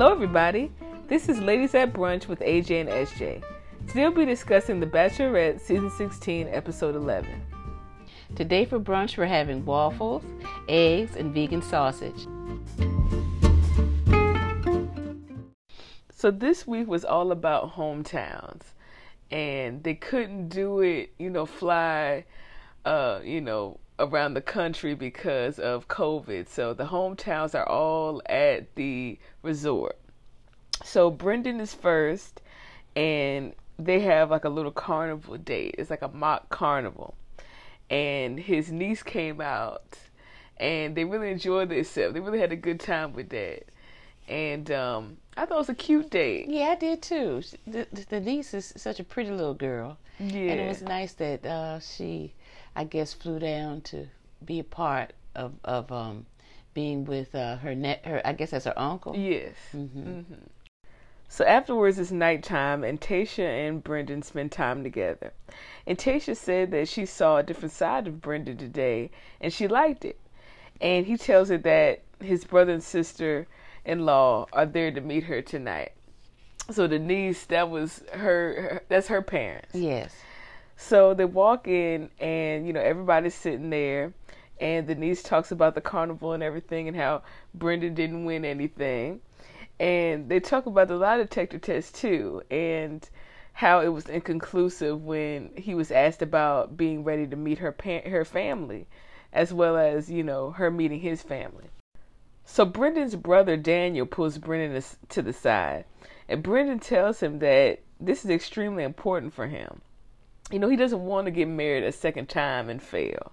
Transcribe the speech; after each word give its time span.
Hello, 0.00 0.12
everybody. 0.12 0.72
This 1.08 1.28
is 1.28 1.40
Ladies 1.40 1.74
at 1.74 1.92
Brunch 1.92 2.26
with 2.26 2.40
AJ 2.40 2.80
and 2.80 2.88
SJ. 2.88 3.44
Today 3.86 4.08
we'll 4.08 4.12
be 4.12 4.24
discussing 4.24 4.80
The 4.80 4.86
Bachelorette 4.86 5.60
Season 5.60 5.90
16, 5.90 6.48
Episode 6.48 6.96
11. 6.96 7.28
Today 8.34 8.64
for 8.64 8.80
brunch, 8.80 9.18
we're 9.18 9.26
having 9.26 9.62
waffles, 9.66 10.24
eggs, 10.70 11.16
and 11.16 11.34
vegan 11.34 11.60
sausage. 11.60 12.26
So 16.10 16.30
this 16.30 16.66
week 16.66 16.88
was 16.88 17.04
all 17.04 17.30
about 17.30 17.74
hometowns, 17.74 18.62
and 19.30 19.84
they 19.84 19.96
couldn't 19.96 20.48
do 20.48 20.80
it, 20.80 21.12
you 21.18 21.28
know, 21.28 21.44
fly, 21.44 22.24
uh, 22.86 23.20
you 23.22 23.42
know, 23.42 23.78
around 24.00 24.34
the 24.34 24.40
country 24.40 24.94
because 24.94 25.58
of 25.58 25.88
COVID. 25.88 26.48
So 26.48 26.74
the 26.74 26.86
hometowns 26.86 27.54
are 27.54 27.68
all 27.68 28.22
at 28.26 28.74
the 28.74 29.18
resort. 29.42 29.98
So 30.84 31.10
Brendan 31.10 31.60
is 31.60 31.74
first, 31.74 32.40
and 32.96 33.54
they 33.78 34.00
have 34.00 34.30
like 34.30 34.44
a 34.44 34.48
little 34.48 34.72
carnival 34.72 35.36
date. 35.36 35.74
It's 35.78 35.90
like 35.90 36.02
a 36.02 36.08
mock 36.08 36.48
carnival, 36.48 37.14
and 37.90 38.38
his 38.40 38.72
niece 38.72 39.02
came 39.02 39.40
out, 39.40 39.98
and 40.56 40.96
they 40.96 41.04
really 41.04 41.30
enjoyed 41.30 41.68
themselves. 41.68 42.14
They 42.14 42.20
really 42.20 42.40
had 42.40 42.52
a 42.52 42.56
good 42.56 42.80
time 42.80 43.12
with 43.12 43.28
that, 43.30 43.64
and 44.28 44.70
um, 44.70 45.16
I 45.36 45.46
thought 45.46 45.54
it 45.56 45.58
was 45.58 45.68
a 45.68 45.74
cute 45.74 46.10
date. 46.10 46.48
Yeah, 46.48 46.68
I 46.70 46.74
did 46.76 47.02
too. 47.02 47.42
The, 47.66 47.86
the 48.08 48.20
niece 48.20 48.54
is 48.54 48.72
such 48.76 49.00
a 49.00 49.04
pretty 49.04 49.30
little 49.30 49.54
girl. 49.54 49.98
Yeah, 50.18 50.52
And 50.52 50.60
it 50.60 50.68
was 50.68 50.82
nice 50.82 51.14
that 51.14 51.46
uh, 51.46 51.80
she, 51.80 52.34
I 52.74 52.84
guess, 52.84 53.12
flew 53.12 53.38
down 53.38 53.80
to 53.82 54.08
be 54.44 54.58
a 54.58 54.64
part 54.64 55.12
of, 55.34 55.54
of 55.64 55.90
um, 55.92 56.26
being 56.74 57.04
with 57.04 57.34
uh, 57.34 57.56
her, 57.56 57.74
net, 57.74 58.04
her, 58.06 58.20
I 58.24 58.32
guess 58.32 58.50
that's 58.50 58.64
her 58.64 58.78
uncle. 58.78 59.16
yes. 59.16 59.54
hmm 59.72 59.86
hmm 59.88 60.34
So 61.28 61.44
afterwards, 61.44 61.98
it's 61.98 62.10
nighttime, 62.10 62.84
and 62.84 63.00
Tayshia 63.00 63.68
and 63.68 63.82
Brendan 63.82 64.22
spend 64.22 64.52
time 64.52 64.82
together. 64.82 65.32
And 65.86 65.98
Tayshia 65.98 66.36
said 66.36 66.70
that 66.72 66.88
she 66.88 67.06
saw 67.06 67.38
a 67.38 67.42
different 67.42 67.72
side 67.72 68.06
of 68.06 68.20
Brendan 68.20 68.56
today, 68.56 69.10
and 69.40 69.52
she 69.52 69.68
liked 69.68 70.04
it. 70.04 70.18
And 70.80 71.06
he 71.06 71.16
tells 71.16 71.50
her 71.50 71.58
that 71.58 72.02
his 72.20 72.44
brother 72.44 72.72
and 72.72 72.82
sister 72.82 73.46
in 73.84 74.04
law 74.06 74.46
are 74.52 74.66
there 74.66 74.90
to 74.90 75.00
meet 75.00 75.24
her 75.24 75.42
tonight. 75.42 75.92
So 76.70 76.86
the 76.86 76.98
niece, 76.98 77.46
that 77.46 77.68
was 77.68 78.02
her, 78.12 78.54
her 78.62 78.82
that's 78.88 79.08
her 79.08 79.22
parents. 79.22 79.74
Yes. 79.74 80.14
So 80.82 81.12
they 81.12 81.26
walk 81.26 81.68
in, 81.68 82.10
and 82.18 82.66
you 82.66 82.72
know 82.72 82.80
everybody's 82.80 83.34
sitting 83.34 83.68
there, 83.68 84.14
and 84.58 84.86
Denise 84.86 85.22
talks 85.22 85.52
about 85.52 85.74
the 85.74 85.80
carnival 85.82 86.32
and 86.32 86.42
everything, 86.42 86.88
and 86.88 86.96
how 86.96 87.22
Brendan 87.54 87.94
didn't 87.94 88.24
win 88.24 88.46
anything, 88.46 89.20
and 89.78 90.28
they 90.28 90.40
talk 90.40 90.64
about 90.64 90.88
the 90.88 90.96
lie 90.96 91.18
detector 91.18 91.58
test 91.58 91.94
too, 91.96 92.42
and 92.50 93.08
how 93.52 93.80
it 93.80 93.88
was 93.88 94.08
inconclusive 94.08 95.04
when 95.04 95.50
he 95.54 95.74
was 95.74 95.92
asked 95.92 96.22
about 96.22 96.78
being 96.78 97.04
ready 97.04 97.26
to 97.26 97.36
meet 97.36 97.58
her 97.58 97.72
pa- 97.72 98.08
her 98.08 98.24
family, 98.24 98.86
as 99.34 99.52
well 99.52 99.76
as 99.76 100.10
you 100.10 100.24
know 100.24 100.50
her 100.52 100.70
meeting 100.70 101.00
his 101.00 101.22
family. 101.22 101.66
So 102.44 102.64
Brendan's 102.64 103.16
brother 103.16 103.58
Daniel 103.58 104.06
pulls 104.06 104.38
Brendan 104.38 104.82
to 105.10 105.22
the 105.22 105.34
side, 105.34 105.84
and 106.26 106.42
Brendan 106.42 106.80
tells 106.80 107.20
him 107.20 107.38
that 107.40 107.80
this 108.00 108.24
is 108.24 108.30
extremely 108.30 108.82
important 108.82 109.34
for 109.34 109.46
him 109.46 109.82
you 110.50 110.58
know, 110.58 110.68
he 110.68 110.76
doesn't 110.76 111.04
want 111.04 111.26
to 111.26 111.30
get 111.30 111.48
married 111.48 111.84
a 111.84 111.92
second 111.92 112.28
time 112.28 112.68
and 112.68 112.82
fail. 112.82 113.32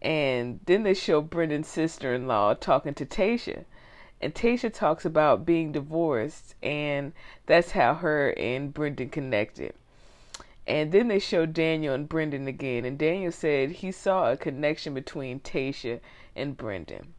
And 0.00 0.60
then 0.66 0.82
they 0.82 0.94
show 0.94 1.20
Brendan's 1.20 1.68
sister 1.68 2.14
in 2.14 2.26
law 2.26 2.54
talking 2.54 2.94
to 2.94 3.06
Tayshia. 3.06 3.64
And 4.20 4.34
Tayshia 4.34 4.72
talks 4.72 5.04
about 5.04 5.44
being 5.44 5.72
divorced, 5.72 6.54
and 6.62 7.12
that's 7.46 7.72
how 7.72 7.94
her 7.94 8.30
and 8.38 8.72
Brendan 8.72 9.10
connected. 9.10 9.74
And 10.66 10.92
then 10.92 11.08
they 11.08 11.18
show 11.18 11.44
Daniel 11.44 11.94
and 11.94 12.08
Brendan 12.08 12.46
again, 12.46 12.84
and 12.84 12.96
Daniel 12.96 13.32
said 13.32 13.70
he 13.70 13.90
saw 13.90 14.30
a 14.30 14.36
connection 14.36 14.94
between 14.94 15.40
Tayshia 15.40 15.98
and 16.36 16.56
Brendan. 16.56 17.14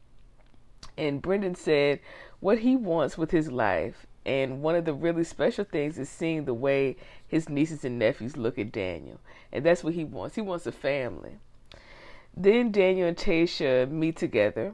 And 0.98 1.22
Brendan 1.22 1.56
said 1.56 2.00
what 2.40 2.60
he 2.60 2.76
wants 2.76 3.18
with 3.18 3.32
his 3.32 3.52
life, 3.52 4.06
and 4.26 4.62
one 4.62 4.76
of 4.76 4.86
the 4.86 4.94
really 4.94 5.24
special 5.24 5.66
things 5.66 6.00
is 6.00 6.10
seeing 6.10 6.46
the 6.46 6.54
way 6.54 6.96
his 7.28 7.50
nieces 7.50 7.84
and 7.84 8.00
nephews 8.00 8.38
look 8.38 8.58
at 8.58 8.72
Daniel. 8.72 9.20
And 9.52 9.66
that's 9.66 9.84
what 9.84 9.94
he 9.94 10.04
wants. 10.04 10.36
He 10.36 10.42
wants 10.42 10.66
a 10.66 10.72
family. 10.72 11.38
Then 12.36 12.72
Daniel 12.72 13.08
and 13.08 13.18
Tayshia 13.18 13.90
meet 13.90 14.16
together, 14.16 14.74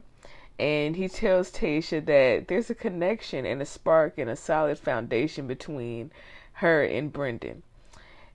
and 0.58 0.96
he 0.96 1.08
tells 1.08 1.50
Tayshia 1.50 2.04
that 2.06 2.48
there's 2.48 2.70
a 2.70 2.74
connection 2.74 3.44
and 3.44 3.60
a 3.60 3.66
spark 3.66 4.18
and 4.18 4.30
a 4.30 4.36
solid 4.36 4.78
foundation 4.78 5.46
between 5.46 6.10
her 6.54 6.82
and 6.82 7.12
Brendan. 7.12 7.62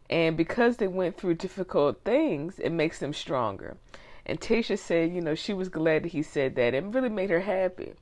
And 0.09 0.37
because 0.37 0.77
they 0.77 0.87
went 0.87 1.17
through 1.17 1.35
difficult 1.35 2.01
things, 2.03 2.59
it 2.59 2.71
makes 2.71 2.99
them 2.99 3.13
stronger. 3.13 3.77
And 4.25 4.39
Tayshia 4.39 4.77
said, 4.77 5.13
you 5.13 5.21
know, 5.21 5.35
she 5.35 5.53
was 5.53 5.69
glad 5.69 6.03
that 6.03 6.11
he 6.11 6.21
said 6.21 6.55
that. 6.55 6.73
It 6.73 6.83
really 6.83 7.09
made 7.09 7.29
her 7.29 7.41
happy. 7.41 7.93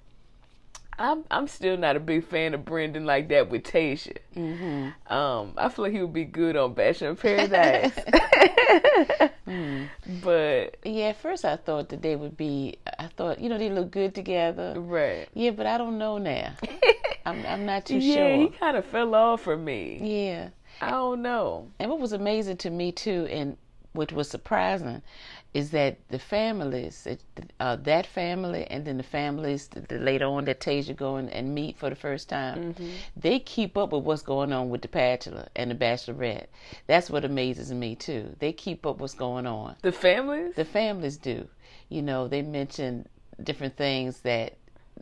I'm 0.99 1.23
I'm 1.31 1.47
still 1.47 1.77
not 1.77 1.95
a 1.95 1.99
big 1.99 2.23
fan 2.25 2.53
of 2.53 2.65
Brendan 2.65 3.05
like 3.05 3.29
that 3.29 3.49
with 3.49 3.63
Tayshia. 3.63 4.17
hmm 4.33 4.89
Um, 5.13 5.53
I 5.57 5.69
feel 5.69 5.83
like 5.85 5.91
he 5.93 6.01
would 6.01 6.13
be 6.13 6.25
good 6.25 6.55
on 6.55 6.73
Bachelor 6.73 7.09
in 7.09 7.15
Paradise. 7.15 7.93
Mm. 9.47 9.89
but 10.23 10.77
Yeah, 10.83 11.07
at 11.07 11.17
first 11.17 11.45
I 11.45 11.55
thought 11.55 11.89
that 11.89 12.01
they 12.01 12.15
would 12.15 12.37
be, 12.37 12.77
I 12.99 13.07
thought, 13.07 13.39
you 13.39 13.49
know, 13.49 13.57
they 13.57 13.69
look 13.69 13.91
good 13.91 14.15
together. 14.15 14.73
right. 14.77 15.27
Yeah, 15.33 15.51
but 15.51 15.65
I 15.65 15.77
don't 15.77 15.97
know 15.97 16.17
now. 16.17 16.53
I'm, 17.25 17.45
I'm 17.45 17.65
not 17.65 17.85
too 17.85 17.97
yeah, 17.99 18.15
sure. 18.15 18.37
he 18.37 18.47
kind 18.49 18.77
of 18.77 18.85
fell 18.85 19.15
off 19.15 19.41
for 19.41 19.57
me. 19.57 19.99
Yeah. 20.01 20.49
I 20.81 20.91
don't 20.91 21.21
know. 21.21 21.69
And 21.79 21.89
what 21.89 21.99
was 21.99 22.11
amazing 22.13 22.57
to 22.57 22.69
me 22.69 22.91
too, 22.91 23.27
and 23.29 23.57
what 23.93 24.11
was 24.11 24.29
surprising, 24.29 25.01
is 25.53 25.69
that 25.69 25.97
the 26.09 26.17
families, 26.17 27.07
uh, 27.59 27.75
that 27.75 28.07
family, 28.07 28.65
and 28.69 28.85
then 28.85 28.97
the 28.97 29.03
families 29.03 29.67
that, 29.67 29.87
that 29.87 30.01
later 30.01 30.25
on 30.25 30.45
that 30.45 30.59
Tayshia 30.59 30.95
go 30.95 31.15
and, 31.17 31.29
and 31.29 31.53
meet 31.53 31.77
for 31.77 31.89
the 31.89 31.95
first 31.95 32.27
time, 32.29 32.75
they 33.15 33.39
keep 33.39 33.77
up 33.77 33.91
with 33.91 34.03
what's 34.03 34.23
going 34.23 34.51
on 34.51 34.69
with 34.69 34.81
the 34.81 34.87
Bachelor 34.87 35.47
and 35.55 35.69
the 35.69 35.75
Bachelorette. 35.75 36.47
That's 36.87 37.09
what 37.09 37.23
amazes 37.23 37.71
me 37.71 37.95
too. 37.95 38.35
They 38.39 38.51
keep 38.51 38.85
up 38.85 38.97
what's 38.99 39.13
going 39.13 39.45
on. 39.45 39.75
The 39.81 39.91
families. 39.91 40.55
The 40.55 40.65
families 40.65 41.17
do. 41.17 41.47
You 41.89 42.01
know, 42.01 42.27
they 42.27 42.41
mention 42.41 43.07
different 43.43 43.77
things 43.77 44.21
that 44.21 44.57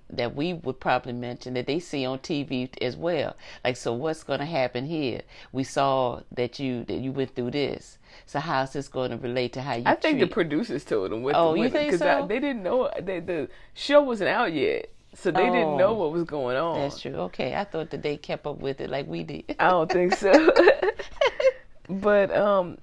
that 0.10 0.36
we 0.36 0.54
would 0.54 0.80
probably 0.80 1.14
mention 1.14 1.54
that 1.54 1.68
they 1.68 1.80
see 1.80 2.06
on 2.06 2.20
TV 2.20 2.70
as 2.82 2.96
well. 2.98 3.36
Like, 3.64 3.78
so 3.78 3.94
what's 3.94 4.24
going 4.24 4.40
to 4.40 4.46
happen 4.46 4.86
here? 4.86 5.22
We 5.52 5.64
saw 5.64 6.22
that 6.34 6.60
you 6.60 6.84
that 6.86 6.98
you 7.00 7.12
went 7.12 7.36
through 7.36 7.52
this. 7.52 7.98
So 8.26 8.40
how's 8.40 8.74
this 8.74 8.88
going 8.90 9.12
to 9.12 9.18
relate 9.18 9.54
to 9.54 9.62
how 9.62 9.76
you? 9.76 9.84
I 9.86 9.96
think 9.96 10.20
the 10.20 10.28
producers 10.28 10.84
told 10.84 11.12
them 11.12 11.24
what 11.24 11.36
Oh, 11.36 11.54
you 11.54 11.70
think 11.70 11.92
because 11.92 12.00
so? 12.00 12.26
they 12.28 12.40
didn't 12.40 12.64
know 12.64 12.90
they, 13.02 13.20
the 13.22 13.50
show 13.74 14.02
wasn't 14.02 14.30
out 14.30 14.52
yet, 14.54 14.90
so 15.14 15.32
they 15.32 15.46
didn't 15.46 15.78
know 15.78 15.90
Oh. 15.90 15.94
what 15.94 16.12
was 16.12 16.24
going 16.26 16.58
on. 16.58 16.80
That's 16.80 17.00
true. 17.00 17.14
Okay, 17.16 17.56
I 17.56 17.64
thought 17.64 17.90
that 17.92 18.02
they 18.02 18.18
kept 18.18 18.46
up 18.46 18.60
with 18.60 18.82
it 18.82 18.90
like 18.90 19.08
we 19.08 19.24
did. 19.24 19.56
I 19.60 19.70
don't 19.70 19.90
think 19.92 20.14
so. 20.16 20.32
but 21.90 22.36
um, 22.36 22.78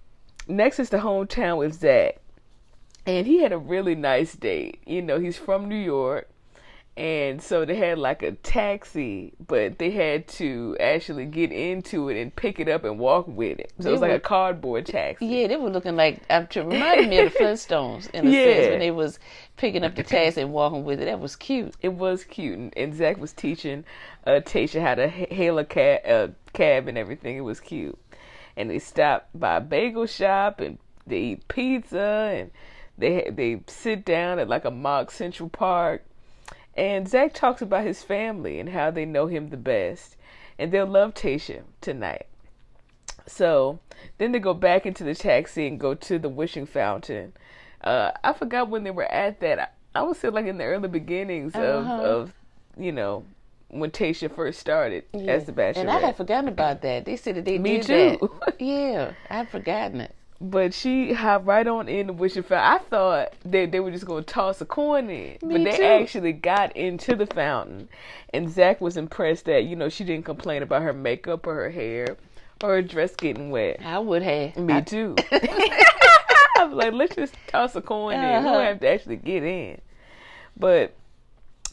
next 0.47 0.79
is 0.79 0.91
the 0.91 0.99
hometown 0.99 1.59
with 1.59 1.75
Zac, 1.75 2.17
and 3.07 3.27
he 3.27 3.43
had 3.43 3.53
a 3.53 3.59
really 3.59 3.95
nice 3.95 4.35
date. 4.35 4.81
You 4.87 5.03
know, 5.03 5.19
he's 5.19 5.37
from 5.37 5.69
New 5.69 5.77
York, 5.77 6.29
and 6.99 7.41
so 7.41 7.65
they 7.65 7.77
had 7.77 7.97
like 7.97 8.25
a 8.25 8.33
taxi, 8.33 9.33
but 9.47 9.79
they 9.79 9.93
had 9.93 10.27
to 10.29 10.77
actually 10.81 11.27
get 11.27 11.53
into 11.53 12.09
it 12.09 12.21
and 12.21 12.35
pick 12.35 12.59
it 12.59 12.69
up 12.69 12.83
and 12.83 12.99
walk 12.99 13.29
with 13.29 13.61
it. 13.61 13.73
So 13.79 13.89
it 13.89 13.93
was 13.93 14.01
like 14.01 14.11
a 14.11 14.19
cardboard 14.19 14.87
taxi. 14.87 15.27
Yeah, 15.27 15.47
they 15.47 15.57
were 15.57 15.71
looking 15.71 15.95
like 15.95 16.23
I'm 16.29 16.49
reminded 16.57 17.09
me 17.09 17.19
of 17.21 17.33
the 17.33 17.39
Flintstones 17.39 18.11
in 18.11 18.27
a 18.27 18.33
sense 18.33 18.71
when 18.71 18.79
they 18.81 18.91
was 18.91 19.21
picking 19.57 19.85
up 19.85 19.95
the 19.95 20.03
taxi 20.03 20.41
and 20.41 20.53
walking 20.53 20.85
with 20.85 21.01
it. 21.01 21.05
That 21.05 21.21
was 21.21 21.37
cute. 21.37 21.73
It 21.83 21.91
was 21.91 22.25
cute, 22.25 22.59
and, 22.59 22.77
and 22.77 22.93
Zac 22.93 23.19
was 23.19 23.33
teaching 23.33 23.85
uh, 24.27 24.41
Tayshia 24.45 24.81
how 24.81 24.97
to 24.97 25.07
hail 25.07 25.61
a 25.61 25.65
cab, 25.65 26.01
uh, 26.05 26.33
cab 26.53 26.89
and 26.89 26.99
everything. 26.99 27.37
It 27.37 27.43
was 27.43 27.61
cute, 27.61 27.97
and 28.57 28.69
they 28.69 28.81
stopped 28.81 29.39
by 29.39 29.59
a 29.59 29.61
bagel 29.61 30.07
shop 30.07 30.59
and 30.59 30.79
they 31.07 31.21
eat 31.21 31.47
pizza 31.47 32.35
and 32.35 32.51
they 32.99 33.31
they 33.33 33.61
sit 33.69 34.05
down 34.05 34.41
at 34.41 34.49
like 34.49 34.65
a 34.65 34.71
mock 34.73 35.13
Central 35.13 35.49
Park. 35.49 36.05
And 36.79 37.09
Zac 37.09 37.35
talks 37.35 37.61
about 37.61 37.85
his 37.85 38.05
family 38.05 38.61
and 38.61 38.69
how 38.69 38.93
they 38.93 39.05
know 39.05 39.27
him 39.27 39.49
the 39.49 39.57
best, 39.57 40.15
and 40.61 40.71
they'll 40.71 40.87
love 40.87 41.13
Tayshia 41.13 41.63
tonight. 41.81 42.27
So 43.27 43.81
then 44.19 44.31
they 44.31 44.39
go 44.39 44.55
back 44.55 44.87
into 44.87 45.03
the 45.03 45.15
taxi 45.17 45.67
and 45.67 45.81
go 45.81 45.95
to 45.95 46.19
the 46.21 46.29
wishing 46.29 46.67
fountain. 46.67 47.33
Uh, 47.83 48.13
I 48.23 48.33
forgot 48.33 48.69
when 48.71 48.85
they 48.85 48.93
were 48.93 49.11
at 49.11 49.41
that. 49.41 49.59
I, 49.59 49.99
I 49.99 50.03
was 50.03 50.19
still 50.19 50.31
like 50.33 50.47
in 50.47 50.57
the 50.59 50.65
early 50.65 50.89
beginnings 50.89 51.55
of, 51.57 51.85
Uh-huh. 51.85 52.01
of 52.03 52.33
you 52.79 52.93
know 52.93 53.25
when 53.71 53.91
Tayshia 53.91 54.33
first 54.33 54.61
started 54.61 55.03
as 55.13 55.47
the 55.47 55.53
Bachelorette. 55.53 55.77
And 55.79 55.91
I 55.91 55.99
had 55.99 56.17
forgotten 56.17 56.49
about 56.49 56.81
that. 56.83 57.05
They 57.05 57.17
said 57.17 57.35
that 57.35 57.45
they 57.45 57.59
Me 57.59 57.79
did 57.81 58.21
too. 58.21 58.31
that. 58.47 58.61
Yeah, 58.61 59.13
I'd 59.29 59.49
forgotten 59.51 60.01
it. 60.03 60.15
But 60.41 60.73
she 60.73 61.13
hopped 61.15 61.47
right 61.47 61.67
on 61.67 61.89
in 61.89 62.07
the 62.07 62.13
wishing 62.13 62.45
fountain. 62.45 62.73
I 62.75 62.79
thought 62.89 63.33
they 63.45 63.67
they 63.67 63.81
were 63.81 63.91
just 63.91 64.07
gonna 64.07 64.23
toss 64.23 64.61
a 64.61 64.65
coin 64.67 65.11
in, 65.11 65.37
Me 65.43 65.57
but 65.57 65.65
they 65.65 65.77
too. 65.79 65.83
actually 65.83 66.33
got 66.33 66.77
into 66.77 67.17
the 67.17 67.27
fountain, 67.27 67.89
and 68.33 68.49
Zac 68.49 68.81
was 68.81 68.97
impressed 68.97 69.47
that 69.47 69.65
you 69.65 69.75
know 69.75 69.89
she 69.89 70.05
didn't 70.05 70.25
complain 70.27 70.63
about 70.63 70.83
her 70.83 70.93
makeup 70.93 71.45
or 71.47 71.55
her 71.55 71.71
hair 71.71 72.17
or 72.63 72.69
her 72.77 72.83
dress 72.83 73.17
getting 73.17 73.51
wet. 73.51 73.81
I 73.85 73.99
would 73.99 74.23
have. 74.23 74.57
Me 74.57 74.75
I- 74.75 74.81
too. 74.83 75.17
I 75.33 76.65
was 76.65 76.75
like, 76.75 76.93
let's 76.93 77.17
just 77.17 77.35
toss 77.49 77.75
a 77.77 77.81
coin 77.83 78.15
in. 78.15 78.21
We 78.21 78.27
Uh-huh. 78.29 78.53
don't 78.53 78.65
have 78.65 78.81
to 78.81 78.89
actually 78.89 79.17
get 79.17 79.43
in. 79.43 79.81
But 80.57 80.93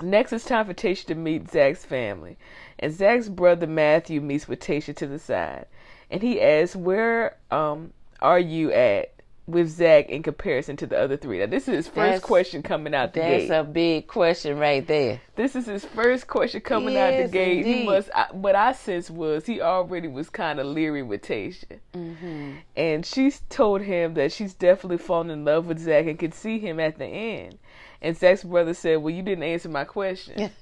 next 0.02 0.34
it's 0.34 0.46
time 0.46 0.66
for 0.66 0.74
Tayshia 0.74 1.06
to 1.08 1.16
meet 1.16 1.50
Zac's 1.52 1.86
family. 1.86 2.38
And 2.80 2.94
Zac's 2.94 3.30
brother 3.30 3.68
Matthew 3.68 4.22
meets 4.22 4.48
with 4.48 4.60
Tayshia 4.60 4.96
to 4.98 5.08
the 5.08 5.20
side. 5.20 5.66
And 6.12 6.22
he 6.22 6.40
asks, 6.42 6.76
Where 6.76 7.36
um 7.52 7.94
are 8.26 8.40
you 8.40 8.72
at 8.72 9.12
with 9.48 9.70
Zac 9.70 10.10
in 10.10 10.24
comparison 10.24 10.76
to 10.78 10.88
the 10.88 10.98
other 11.00 11.18
three? 11.18 11.38
Now 11.40 11.46
this 11.46 11.68
is 11.68 11.76
his 11.76 11.86
first 11.88 11.96
That's- 11.96 12.22
question 12.22 12.64
coming 12.64 12.96
out 12.96 13.14
the 13.14 13.20
That's 13.20 13.32
gate. 13.44 13.48
That's 13.50 13.68
a 13.68 13.72
big 13.72 14.08
question 14.08 14.58
right 14.58 14.86
there. 14.88 15.22
This 15.36 15.56
is 15.56 15.68
his 15.68 15.86
first 15.86 16.26
question 16.28 16.62
coming 16.62 16.98
out 16.98 17.12
the 17.12 17.18
Yes, 17.24 17.32
gate. 17.32 17.66
He 17.66 17.84
must. 17.86 18.10
I, 18.16 18.26
what 18.32 18.56
I 18.56 18.72
sense 18.74 19.10
was 19.12 19.46
he 19.46 19.62
already 19.62 20.08
was 20.08 20.30
kind 20.32 20.60
of 20.60 20.66
leery 20.66 21.04
with 21.04 21.22
Tayshia, 21.22 21.80
Mm-hmm. 21.94 22.52
and 22.76 23.06
she's 23.06 23.42
told 23.50 23.82
him 23.82 24.16
that 24.16 24.32
she's 24.32 24.54
definitely 24.56 24.98
fallen 24.98 25.30
in 25.30 25.46
love 25.46 25.68
with 25.68 25.78
Zac 25.80 26.08
and 26.08 26.18
could 26.18 26.34
see 26.34 26.58
him 26.58 26.80
at 26.80 26.98
the 26.98 27.06
end. 27.06 27.60
And 28.02 28.18
Zac's 28.18 28.44
brother 28.44 28.74
said, 28.74 28.98
"Well, 29.04 29.14
you 29.14 29.22
didn't 29.22 29.44
answer 29.44 29.70
my 29.70 29.84
question. 29.84 30.50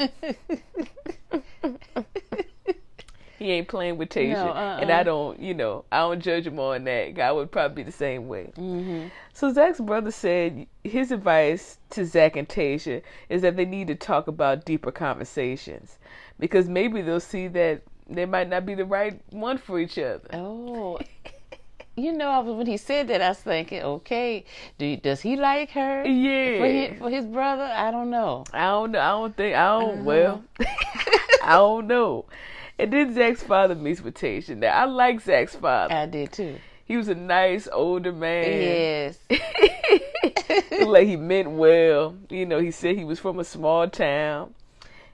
he 3.40 3.52
ain't 3.52 3.68
playing 3.68 3.98
with 3.98 4.10
Tayshia, 4.10 4.34
No, 4.34 4.50
uh-uh. 4.52 4.80
and 4.82 4.92
I 4.92 5.04
don't, 5.04 5.40
you 5.40 5.54
know, 5.54 5.86
I 5.92 6.00
don't 6.00 6.22
judge 6.22 6.48
him 6.48 6.60
on 6.60 6.84
that. 6.86 7.20
I 7.20 7.32
would 7.32 7.52
probably 7.52 7.84
be 7.84 7.86
the 7.86 7.96
same 7.96 8.28
way." 8.28 8.52
hmm 8.56 9.08
So 9.34 9.52
Zac's 9.52 9.80
brother 9.80 10.12
said 10.12 10.68
his 10.84 11.12
advice 11.12 11.78
to 11.92 12.06
Zac 12.06 12.36
and 12.36 12.48
Tayshia 12.48 13.02
is 13.30 13.42
that 13.42 13.56
they 13.56 13.66
need 13.66 13.88
to 13.88 13.96
talk 13.96 14.28
about 14.28 14.66
deeper 14.66 14.92
conversations 14.92 15.98
because 16.40 16.68
maybe 16.68 17.02
they'll 17.02 17.20
see 17.20 17.48
that 17.50 17.82
they 18.10 18.26
might 18.26 18.50
not 18.50 18.66
be 18.66 18.76
the 18.76 18.86
right 18.86 19.20
one 19.32 19.58
for 19.58 19.80
each 19.80 19.98
other. 19.98 20.28
Oh, 20.34 21.00
you 21.96 22.12
know, 22.12 22.42
when 22.42 22.66
he 22.66 22.78
said 22.78 23.08
that, 23.10 23.22
I 23.22 23.30
was 23.30 23.38
thinking, 23.40 23.82
okay, 23.84 24.46
do 24.78 24.86
you, 24.86 24.98
does 24.98 25.22
he 25.22 25.36
like 25.36 25.72
her? 25.72 26.04
For 26.04 26.10
Yeah, 26.10 26.66
his, 26.66 27.00
for 27.00 27.10
his 27.10 27.26
brother, 27.26 27.64
I 27.64 27.92
don't 27.92 28.10
know. 28.10 28.46
I 28.52 28.66
don't 28.66 28.92
know. 28.92 29.00
I 29.00 29.10
don't 29.10 29.38
think. 29.38 29.56
I 29.56 29.80
don't. 29.80 29.94
Uh-huh. 29.94 30.04
Well, 30.04 30.44
I 31.44 31.56
don't 31.58 31.88
know. 31.88 32.26
And 32.84 32.92
then 32.92 33.14
Zac's 33.16 33.44
father 33.44 33.76
meets 33.76 34.02
with 34.02 34.16
Tayshia. 34.16 34.58
Now 34.58 34.68
I 34.82 34.86
like 34.86 35.22
Zac's 35.22 35.56
father. 35.56 35.94
I 35.94 36.06
did 36.06 36.32
too. 36.32 36.60
He 36.86 36.98
was 36.98 37.08
a 37.08 37.16
nice 37.16 37.68
older 37.72 38.12
man. 38.12 38.62
Yes. 38.62 39.20
Like 40.80 41.08
he 41.08 41.16
meant 41.16 41.52
well. 41.52 42.16
You 42.30 42.46
know, 42.46 42.60
he 42.60 42.72
said 42.72 42.98
he 42.98 43.06
was 43.06 43.20
from 43.20 43.40
a 43.40 43.44
small 43.44 43.88
town, 43.90 44.54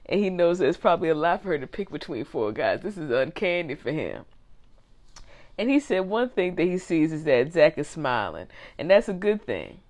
and 0.06 0.20
he 0.20 0.28
knows 0.30 0.58
there's 0.58 0.76
probably 0.76 1.08
a 1.08 1.14
lot 1.14 1.42
for 1.42 1.48
her 1.48 1.58
to 1.58 1.66
pick 1.66 1.90
between 1.90 2.24
four 2.24 2.52
guys. 2.52 2.80
This 2.80 2.96
is 2.98 3.10
uncanny 3.10 3.74
for 3.74 3.90
him. 3.92 4.24
And 5.56 5.70
he 5.70 5.78
said 5.80 6.00
one 6.00 6.28
thing 6.30 6.56
that 6.56 6.64
he 6.64 6.78
sees 6.78 7.12
is 7.12 7.24
that 7.24 7.52
Zac 7.52 7.78
is 7.78 7.88
smiling, 7.88 8.48
and 8.78 8.90
that's 8.90 9.08
a 9.08 9.12
good 9.14 9.42
thing. 9.42 9.80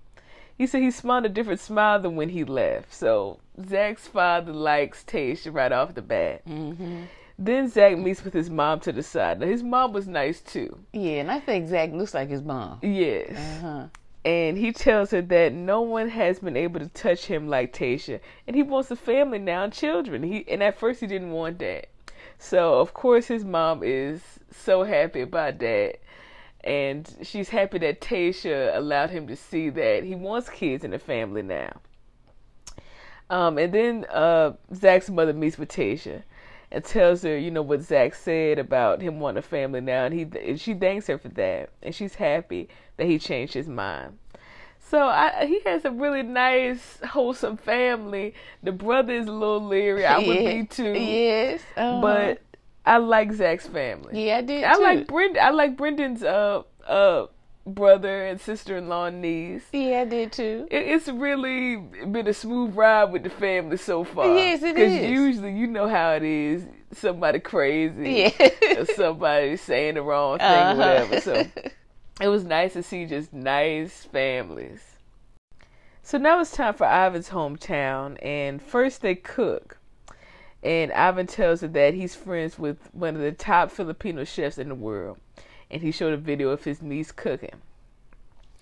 He 0.57 0.67
said 0.67 0.83
he 0.83 0.91
smiled 0.91 1.25
a 1.25 1.29
different 1.31 1.61
smile 1.61 2.01
than 2.01 2.17
when 2.17 2.29
he 2.29 2.45
left. 2.45 2.93
So 2.93 3.39
Zac's 3.69 4.07
father 4.07 4.53
likes 4.53 5.03
Tayshia 5.05 5.55
right 5.55 5.73
off 5.73 5.95
the 5.95 6.03
bat. 6.03 6.43
hmm 6.47 7.05
Then 7.43 7.69
Zac 7.69 7.97
meets 7.97 8.23
with 8.23 8.35
his 8.35 8.51
mom 8.51 8.81
to 8.81 8.93
the 8.93 9.03
side. 9.03 9.41
Now 9.41 9.47
his 9.47 9.63
mom 9.63 9.95
was 9.95 10.07
nice 10.07 10.43
too. 10.43 10.79
Yeah, 10.93 11.21
and 11.21 11.31
I 11.33 11.41
think 11.41 11.69
Zac 11.69 11.91
looks 11.91 12.13
like 12.13 12.29
his 12.29 12.43
mom. 12.43 12.79
Yes. 12.83 13.31
Uh-huh. 13.35 13.87
and 14.27 14.59
he 14.59 14.73
tells 14.73 15.11
her 15.13 15.23
that 15.23 15.55
no 15.55 15.81
one 15.81 16.11
has 16.11 16.41
been 16.41 16.57
able 16.57 16.79
to 16.81 16.89
touch 16.89 17.25
him 17.25 17.49
like 17.49 17.73
Tayshia, 17.73 18.21
and 18.47 18.55
he 18.55 18.63
wants 18.63 18.91
a 18.91 18.97
family 18.97 19.39
now 19.39 19.65
and 19.65 19.73
children. 19.73 20.23
He 20.23 20.45
and 20.49 20.63
at 20.63 20.79
first 20.79 21.01
he 21.01 21.07
didn't 21.07 21.31
want 21.31 21.59
that, 21.61 21.89
so 22.39 22.79
of 22.79 22.93
course 22.93 23.27
his 23.27 23.43
mom 23.43 23.83
is 23.83 24.21
so 24.51 24.83
happy 24.83 25.23
about 25.23 25.59
that, 25.61 26.01
and 26.63 27.11
she's 27.23 27.49
happy 27.49 27.79
that 27.79 28.03
Tayshia 28.03 28.77
allowed 28.77 29.09
him 29.09 29.27
to 29.29 29.37
see 29.37 29.71
that 29.71 30.05
he 30.05 30.15
wants 30.15 30.51
kids 30.51 30.85
in 30.85 30.91
the 30.91 30.99
family 30.99 31.41
now. 31.43 31.73
Um, 33.31 33.57
and 33.57 33.73
then 33.73 34.05
uh, 34.11 34.53
Zac's 34.75 35.09
mother 35.09 35.33
meets 35.33 35.57
with 35.57 35.71
Tayshia 35.71 36.25
and 36.73 36.85
tells 36.85 37.23
her, 37.23 37.37
you 37.37 37.51
know, 37.51 37.63
what 37.63 37.81
Zac 37.83 38.15
said 38.15 38.59
about 38.59 39.01
him 39.03 39.19
wanting 39.21 39.39
a 39.39 39.43
family 39.43 39.81
now, 39.81 40.05
and 40.05 40.15
he 40.15 40.23
and 40.47 40.61
she 40.61 40.75
thanks 40.75 41.07
her 41.09 41.19
for 41.19 41.29
that, 41.31 41.71
and 41.83 41.95
she's 41.95 42.15
happy 42.15 42.69
that 42.97 43.07
he 43.07 43.19
changed 43.19 43.55
his 43.55 43.69
mind. 43.69 44.19
So 44.79 44.99
I, 45.07 45.47
he 45.47 45.61
has 45.67 45.85
a 45.85 45.91
really 45.91 46.23
nice, 46.23 46.99
wholesome 47.07 47.57
family. 47.57 48.35
The 48.63 48.73
brother 48.73 49.13
is 49.13 49.27
a 49.29 49.33
little 49.33 49.65
leery. 49.65 50.05
I 50.07 50.19
would 50.19 50.41
Yeah. 50.41 50.61
be 50.61 50.67
too, 50.67 50.93
Yes. 50.95 51.61
uh-huh. 51.77 52.01
but 52.01 52.41
I 52.85 52.97
like 52.99 53.33
Zac's 53.33 53.67
family. 53.69 54.27
yeah, 54.27 54.39
I 54.39 54.41
did 54.41 54.65
I 54.65 54.75
too. 54.77 54.83
like 54.83 55.07
Brendan. 55.07 55.43
I 55.45 55.51
like 55.51 55.77
Brendan's 55.77 56.23
uh 56.25 56.63
uh 56.89 57.27
brother 57.75 58.27
and 58.27 58.41
sister 58.41 58.77
in 58.77 58.89
law 58.89 59.07
and 59.07 59.21
niece. 59.23 59.65
yeah, 59.73 60.01
I 60.01 60.05
did 60.05 60.33
too. 60.33 60.67
It, 60.71 60.87
it's 60.87 61.09
really 61.09 61.77
been 61.77 62.27
a 62.27 62.35
smooth 62.35 62.75
ride 62.75 63.13
with 63.13 63.23
the 63.25 63.31
family 63.31 63.77
so 63.77 64.05
far. 64.05 64.27
Yes, 64.35 64.63
it 64.63 64.75
Because 64.75 64.93
usually, 64.95 65.53
you 65.57 65.67
know 65.67 65.89
how 65.89 66.13
it 66.13 66.23
is. 66.23 66.65
Somebody 66.93 67.39
crazy, 67.41 68.33
Yeah. 68.41 68.79
or 68.81 68.85
somebody 68.87 69.57
saying 69.57 69.95
the 69.95 70.03
wrong 70.03 70.39
thing, 70.39 70.47
Uh-huh. 70.47 70.77
whatever. 70.77 71.21
So 71.21 71.47
it 72.21 72.29
was 72.29 72.45
nice 72.45 72.73
to 72.75 72.83
see 72.83 73.07
just 73.07 73.33
nice 73.33 74.05
families. 74.05 74.81
So 76.03 76.19
now 76.19 76.41
it's 76.41 76.51
time 76.51 76.75
for 76.75 76.87
Ivan's 76.87 77.29
hometown, 77.29 78.17
and 78.25 78.61
first 78.61 79.03
they 79.03 79.15
cook. 79.15 79.79
And 80.63 80.93
Ivan 80.93 81.27
tells 81.27 81.63
her 81.63 81.69
that 81.69 81.95
he's 81.95 82.15
friends 82.15 82.59
with 82.59 82.77
one 82.93 83.15
of 83.15 83.23
the 83.23 83.33
top 83.33 83.71
Filipino 83.71 84.25
chefs 84.25 84.59
in 84.59 84.69
the 84.69 84.75
world, 84.75 85.19
and 85.71 85.83
he 85.83 85.93
showed 85.93 86.13
a 86.13 86.17
video 86.17 86.51
of 86.51 86.65
his 86.65 86.83
niece 86.83 87.13
cooking. 87.13 87.61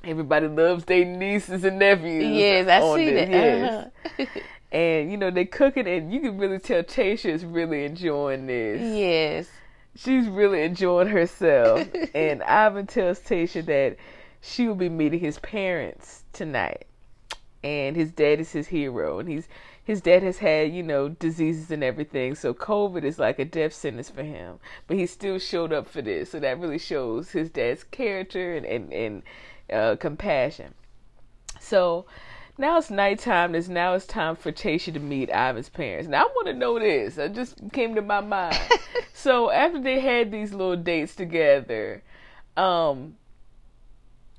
Everybody 0.04 0.48
loves 0.48 0.84
their 0.84 1.04
nieces 1.04 1.64
and 1.64 1.78
nephews. 1.78 2.24
yes, 2.36 2.68
I 2.68 2.96
see 2.96 3.10
this, 3.10 3.28
that. 3.28 3.30
Yes. 3.30 3.90
Uh-huh. 4.18 4.40
And 4.70 5.10
you 5.10 5.16
know 5.16 5.30
they 5.30 5.46
cooking, 5.46 5.88
and 5.88 6.12
you 6.12 6.20
can 6.20 6.36
really 6.36 6.58
tell 6.58 6.82
Tayshia 6.82 7.30
is 7.30 7.42
really 7.42 7.86
enjoying 7.86 8.46
this 8.46 8.82
yes. 8.82 9.48
she's 9.96 10.28
really 10.28 10.62
enjoying 10.62 11.08
herself. 11.08 11.88
and 12.14 12.42
Ivan 12.42 12.86
tells 12.86 13.18
Tayshia 13.20 13.64
that 13.64 13.96
she 14.40 14.68
will 14.68 14.74
be 14.74 14.88
meeting 14.88 15.20
his 15.20 15.38
parents 15.38 16.24
tonight. 16.32 16.86
And 17.64 17.96
his 17.96 18.12
dad 18.12 18.40
is 18.40 18.52
his 18.52 18.68
hero. 18.68 19.18
And 19.18 19.28
he's 19.28 19.48
his 19.88 20.02
dad 20.02 20.22
has 20.22 20.36
had, 20.36 20.70
you 20.70 20.82
know, 20.82 21.08
diseases 21.08 21.70
and 21.70 21.82
everything. 21.82 22.34
So 22.34 22.52
COVID 22.52 23.04
is 23.04 23.18
like 23.18 23.38
a 23.38 23.44
death 23.46 23.72
sentence 23.72 24.10
for 24.10 24.22
him. 24.22 24.58
But 24.86 24.98
he 24.98 25.06
still 25.06 25.38
showed 25.38 25.72
up 25.72 25.88
for 25.88 26.02
this. 26.02 26.30
So 26.30 26.40
that 26.40 26.60
really 26.60 26.76
shows 26.76 27.30
his 27.30 27.48
dad's 27.48 27.84
character 27.84 28.54
and, 28.54 28.66
and, 28.66 28.92
and 28.92 29.22
uh, 29.72 29.96
compassion. 29.96 30.74
So 31.58 32.04
now 32.58 32.76
it's 32.76 32.90
nighttime. 32.90 33.54
It's 33.54 33.68
now 33.68 33.94
it's 33.94 34.04
time 34.04 34.36
for 34.36 34.52
Tayshia 34.52 34.92
to 34.92 35.00
meet 35.00 35.30
Ivan's 35.30 35.70
parents. 35.70 36.06
Now 36.06 36.24
I 36.24 36.26
want 36.34 36.48
to 36.48 36.52
know 36.52 36.78
this. 36.78 37.16
It 37.16 37.32
just 37.32 37.58
came 37.72 37.94
to 37.94 38.02
my 38.02 38.20
mind. 38.20 38.60
so 39.14 39.50
after 39.50 39.80
they 39.80 40.00
had 40.00 40.30
these 40.30 40.52
little 40.52 40.76
dates 40.76 41.16
together, 41.16 42.02
um, 42.58 43.16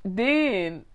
then 0.03 0.86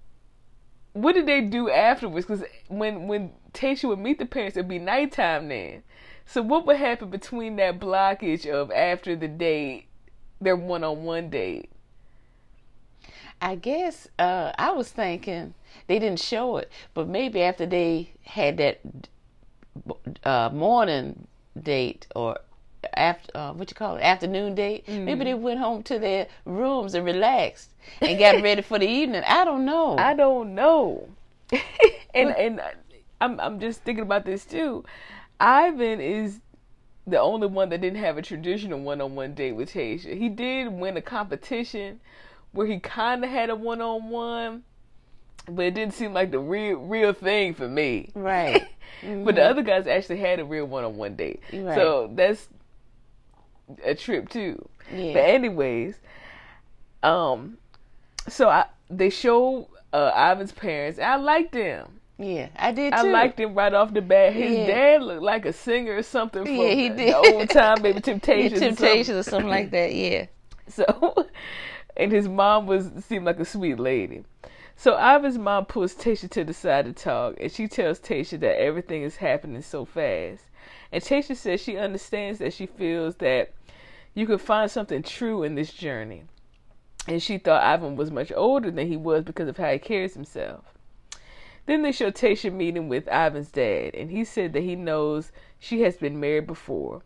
what 0.92 1.16
did 1.16 1.26
they 1.26 1.40
do 1.40 1.68
afterwards? 1.68 2.24
Because 2.24 2.44
when 2.68 3.08
when 3.08 3.32
Tayshia 3.54 3.88
would 3.88 3.98
meet 3.98 4.18
the 4.18 4.26
parents, 4.26 4.56
it'd 4.56 4.68
be 4.68 4.78
nighttime 4.78 5.48
then. 5.48 5.82
So 6.26 6.42
what 6.42 6.66
would 6.66 6.76
happen 6.76 7.10
between 7.10 7.56
that 7.56 7.78
blockage 7.78 8.46
of 8.46 8.70
after 8.70 9.14
the 9.14 9.28
date, 9.28 9.86
their 10.40 10.56
one-on-one 10.56 11.30
date? 11.30 11.70
I 13.40 13.56
guess 13.56 14.08
uh, 14.18 14.52
I 14.58 14.72
was 14.72 14.90
thinking 14.90 15.54
they 15.86 15.98
didn't 15.98 16.20
show 16.20 16.56
it, 16.56 16.70
but 16.94 17.08
maybe 17.08 17.42
after 17.42 17.66
they 17.66 18.10
had 18.22 18.56
that 18.56 18.80
uh, 20.24 20.50
morning 20.52 21.26
date 21.60 22.06
or 22.14 22.38
after 22.94 23.30
uh, 23.36 23.52
what 23.52 23.70
you 23.70 23.74
call 23.74 23.96
it 23.96 24.02
afternoon 24.02 24.54
date, 24.54 24.88
maybe 24.88 25.24
they 25.24 25.34
went 25.34 25.58
home 25.58 25.82
to 25.84 25.98
their 25.98 26.26
rooms 26.44 26.94
and 26.94 27.04
relaxed 27.04 27.70
and 28.00 28.18
got 28.18 28.42
ready 28.42 28.62
for 28.62 28.78
the 28.78 28.88
evening. 28.88 29.22
I 29.26 29.44
don't 29.44 29.64
know. 29.64 29.96
I 29.98 30.14
don't 30.14 30.54
know. 30.54 31.08
and 32.14 32.30
and 32.30 32.60
I'm 33.24 33.40
I'm 33.40 33.60
just 33.60 33.80
thinking 33.82 34.02
about 34.02 34.24
this 34.24 34.44
too. 34.44 34.84
Ivan 35.40 36.00
is 36.00 36.40
the 37.06 37.20
only 37.20 37.46
one 37.46 37.68
that 37.70 37.80
didn't 37.80 37.98
have 37.98 38.16
a 38.16 38.22
traditional 38.22 38.80
one-on-one 38.80 39.34
date 39.34 39.52
with 39.52 39.72
Tayshia. 39.72 40.16
He 40.16 40.28
did 40.28 40.68
win 40.68 40.96
a 40.96 41.02
competition 41.02 42.00
where 42.52 42.66
he 42.66 42.78
kind 42.78 43.24
of 43.24 43.30
had 43.30 43.50
a 43.50 43.54
one-on-one, 43.54 44.62
but 45.48 45.64
it 45.64 45.74
didn't 45.74 45.94
seem 45.94 46.14
like 46.14 46.30
the 46.30 46.38
real 46.38 46.78
real 46.78 47.12
thing 47.12 47.54
for 47.54 47.68
me. 47.68 48.10
right. 48.14 48.66
But 49.02 49.34
the 49.34 49.42
other 49.42 49.62
guys 49.62 49.86
actually 49.86 50.20
had 50.20 50.38
a 50.38 50.44
real 50.44 50.66
one-on-one 50.66 51.16
date. 51.16 51.42
Right. 51.52 51.74
So 51.74 52.10
that's 52.14 52.48
a 53.84 53.94
trip 53.94 54.28
too. 54.28 54.66
Yeah. 54.94 55.14
But 55.14 55.24
anyways, 55.24 55.96
um, 57.02 57.58
so 58.28 58.48
I 58.48 58.66
they 58.88 59.10
show 59.10 59.68
uh, 59.92 60.12
Ivan's 60.14 60.52
parents. 60.52 60.98
I 60.98 61.16
like 61.16 61.50
them. 61.52 62.00
Yeah, 62.16 62.48
I 62.56 62.70
did 62.72 62.92
too. 62.92 62.98
I 62.98 63.02
liked 63.02 63.40
him 63.40 63.54
right 63.54 63.74
off 63.74 63.92
the 63.92 64.00
bat. 64.00 64.32
His 64.34 64.52
Yeah. 64.56 64.66
dad 64.66 65.02
looked 65.02 65.22
like 65.22 65.44
a 65.46 65.52
singer 65.52 65.96
or 65.96 66.02
something 66.02 66.44
from 66.44 66.54
Yeah, 66.54 66.68
he 66.74 66.88
did. 66.88 66.98
the 66.98 67.16
old 67.16 67.50
time, 67.50 67.82
maybe 67.82 67.96
Yeah, 67.96 68.00
Temptations. 68.02 68.62
or 68.62 68.66
Temptations 68.66 69.18
or 69.18 69.22
something 69.28 69.50
like 69.50 69.70
that. 69.72 69.94
Yeah. 69.94 70.26
So, 70.66 71.26
and 71.94 72.10
his 72.10 72.26
mom 72.26 72.66
was 72.66 72.90
seemed 73.04 73.26
like 73.26 73.38
a 73.38 73.44
sweet 73.44 73.78
lady. 73.78 74.24
So 74.76 74.94
Ivan's 74.96 75.36
mom 75.36 75.66
pulls 75.66 75.94
Tayshia 75.94 76.30
to 76.30 76.42
the 76.42 76.54
side 76.54 76.86
to 76.86 76.92
talk, 76.94 77.36
and 77.38 77.52
she 77.52 77.68
tells 77.68 78.00
Tayshia 78.00 78.40
that 78.40 78.58
everything 78.60 79.02
is 79.02 79.16
happening 79.16 79.60
so 79.60 79.84
fast. 79.84 80.44
And 80.90 81.02
Tayshia 81.02 81.36
says 81.36 81.60
she 81.60 81.76
understands 81.76 82.38
that 82.38 82.54
she 82.54 82.64
feels 82.64 83.16
that 83.16 83.52
you 84.14 84.26
could 84.26 84.40
find 84.40 84.70
something 84.70 85.02
true 85.02 85.42
in 85.42 85.54
this 85.54 85.70
journey. 85.72 86.22
And 87.06 87.22
she 87.22 87.36
thought 87.36 87.62
Ivan 87.62 87.94
was 87.94 88.10
much 88.10 88.32
older 88.34 88.70
than 88.70 88.86
he 88.86 88.96
was 88.96 89.22
because 89.24 89.48
of 89.48 89.58
how 89.58 89.70
he 89.70 89.78
carries 89.78 90.14
himself. 90.14 90.64
Then 91.66 91.82
they 91.82 91.92
show 91.92 92.10
Tayshia 92.10 92.52
meeting 92.52 92.88
with 92.88 93.08
Ivan's 93.08 93.50
dad, 93.50 93.94
and 93.94 94.10
he 94.10 94.24
said 94.24 94.52
that 94.52 94.62
he 94.62 94.76
knows 94.76 95.32
she 95.58 95.80
has 95.82 95.96
been 95.96 96.20
married 96.20 96.46
before, 96.46 97.02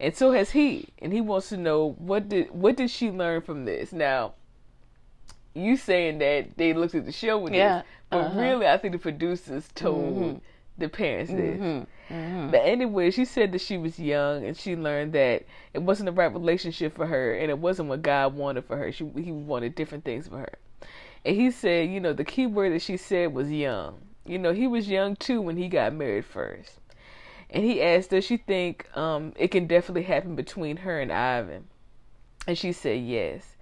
and 0.00 0.14
so 0.16 0.32
has 0.32 0.50
he. 0.50 0.88
And 0.98 1.12
he 1.12 1.20
wants 1.20 1.50
to 1.50 1.56
know 1.56 1.94
what 1.98 2.28
did 2.28 2.50
what 2.50 2.76
did 2.76 2.90
she 2.90 3.10
learn 3.10 3.42
from 3.42 3.64
this. 3.64 3.92
Now, 3.92 4.32
you 5.54 5.76
saying 5.76 6.18
that 6.18 6.56
they 6.56 6.72
looked 6.72 6.94
at 6.94 7.06
the 7.06 7.12
show 7.12 7.38
with 7.38 7.54
Yeah, 7.54 7.78
this, 7.78 7.86
but 8.10 8.18
uh-huh. 8.26 8.40
really, 8.40 8.66
I 8.66 8.76
think 8.78 8.92
the 8.92 8.98
producers 8.98 9.68
told 9.74 10.16
Mhm. 10.16 10.40
the 10.78 10.88
parents 10.88 11.30
this. 11.30 11.60
Mhm. 11.60 11.86
Mhm. 12.10 12.50
But 12.50 12.62
anyway, 12.64 13.10
she 13.10 13.24
said 13.24 13.52
that 13.52 13.60
she 13.60 13.78
was 13.78 13.98
young 14.00 14.44
and 14.44 14.56
she 14.56 14.74
learned 14.74 15.12
that 15.12 15.44
it 15.74 15.82
wasn't 15.82 16.06
the 16.06 16.12
right 16.12 16.32
relationship 16.32 16.94
for 16.94 17.06
her 17.06 17.34
and 17.34 17.50
it 17.50 17.58
wasn't 17.58 17.88
what 17.88 18.02
God 18.02 18.34
wanted 18.34 18.64
for 18.64 18.76
her. 18.78 18.90
She 18.90 19.06
he 19.16 19.30
wanted 19.30 19.74
different 19.74 20.04
things 20.04 20.26
for 20.28 20.38
her. 20.38 20.58
And 21.24 21.36
he 21.36 21.50
said, 21.50 21.90
you 21.90 22.00
know, 22.00 22.12
the 22.12 22.24
key 22.24 22.46
word 22.46 22.72
that 22.72 22.82
she 22.82 22.96
said 22.96 23.32
was 23.32 23.50
young. 23.50 24.00
You 24.26 24.38
know, 24.38 24.52
he 24.52 24.66
was 24.66 24.88
young 24.88 25.16
too 25.16 25.40
when 25.40 25.56
he 25.56 25.68
got 25.68 25.94
married 25.94 26.24
first. 26.24 26.80
And 27.50 27.64
he 27.64 27.82
asked, 27.82 28.10
does 28.10 28.24
she 28.24 28.36
think 28.38 28.86
um, 28.96 29.32
it 29.36 29.48
can 29.48 29.66
definitely 29.66 30.04
happen 30.04 30.34
between 30.34 30.78
her 30.78 30.98
and 31.00 31.12
Ivan? 31.12 31.64
And 32.46 32.56
she 32.56 32.72
said 32.72 33.00
yes. 33.02 33.56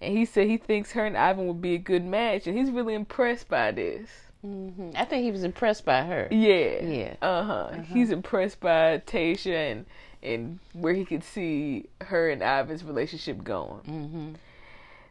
And 0.00 0.16
he 0.16 0.24
said 0.24 0.46
he 0.46 0.56
thinks 0.56 0.92
her 0.92 1.04
and 1.04 1.16
Ivan 1.16 1.46
would 1.46 1.60
be 1.60 1.74
a 1.74 1.78
good 1.78 2.04
match, 2.04 2.46
and 2.46 2.56
he's 2.56 2.70
really 2.70 2.94
impressed 2.94 3.48
by 3.48 3.70
this. 3.70 4.08
Mhm. 4.44 4.96
I 4.96 5.04
think 5.04 5.22
he 5.22 5.30
was 5.30 5.44
impressed 5.44 5.84
by 5.84 6.02
her. 6.02 6.26
Yeah. 6.30 6.82
Yeah. 6.82 7.14
Uh 7.22 7.44
huh. 7.44 7.70
He's 7.92 8.10
impressed 8.10 8.58
by 8.58 8.98
Tayshia 9.06 9.70
and 9.72 9.86
and 10.22 10.58
where 10.72 10.94
he 10.94 11.04
could 11.04 11.22
see 11.22 11.86
her 12.00 12.28
and 12.30 12.42
Ivan's 12.42 12.82
relationship 12.84 13.44
going. 13.44 13.80
hmm 13.84 14.32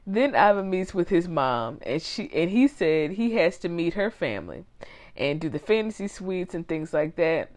Then 0.07 0.35
Ivan 0.35 0.69
meets 0.69 0.93
with 0.93 1.09
his 1.09 1.27
mom, 1.27 1.79
and 1.83 2.01
she 2.01 2.29
and 2.33 2.49
he 2.49 2.67
said 2.67 3.11
he 3.11 3.33
has 3.35 3.57
to 3.59 3.69
meet 3.69 3.93
her 3.93 4.09
family, 4.09 4.65
and 5.15 5.39
do 5.39 5.47
the 5.49 5.59
fantasy 5.59 6.07
suites 6.07 6.53
and 6.55 6.67
things 6.67 6.91
like 6.93 7.15
that. 7.17 7.51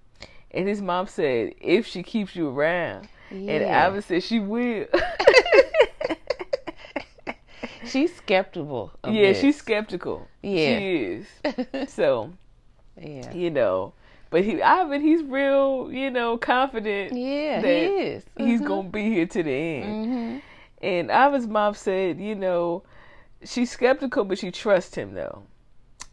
And 0.51 0.69
his 0.69 0.83
mom 0.83 1.07
said 1.07 1.55
if 1.61 1.87
she 1.87 2.03
keeps 2.03 2.37
you 2.37 2.49
around, 2.51 3.09
and 3.31 3.47
Yeah. 3.47 3.87
Ivan 3.87 4.03
said 4.03 4.23
she 4.23 4.39
will. 4.41 4.87
She's 7.87 8.15
skeptical. 8.17 8.93
Of 9.05 9.15
yeah, 9.15 9.29
this. 9.33 9.41
she's 9.41 9.57
skeptical. 9.57 10.27
Yeah. 10.43 10.79
she 10.79 10.97
is. 10.97 11.27
So 11.93 12.33
yeah. 13.01 13.33
you 13.33 13.51
know, 13.51 13.93
but 14.31 14.43
he 14.45 14.63
Ivan, 14.63 15.01
he's 15.01 15.23
real, 15.23 15.91
you 15.93 16.11
know, 16.11 16.37
confident. 16.39 17.13
Yeah, 17.17 17.61
that 17.61 17.69
he 17.69 17.85
is. 17.85 18.25
He's 18.37 18.61
Mhm. 18.61 18.67
gonna 18.67 18.89
be 18.89 19.03
here 19.11 19.27
to 19.27 19.43
the 19.43 19.51
end. 19.53 20.07
Mhm. 20.07 20.43
And 20.85 21.11
Ivan's 21.11 21.47
mom 21.47 21.75
said, 21.75 22.21
you 22.21 22.35
know, 22.35 22.83
she's 23.43 23.71
skeptical, 23.71 24.25
but 24.25 24.39
she 24.39 24.51
trusts 24.51 24.95
him 24.95 25.15
though. 25.15 25.43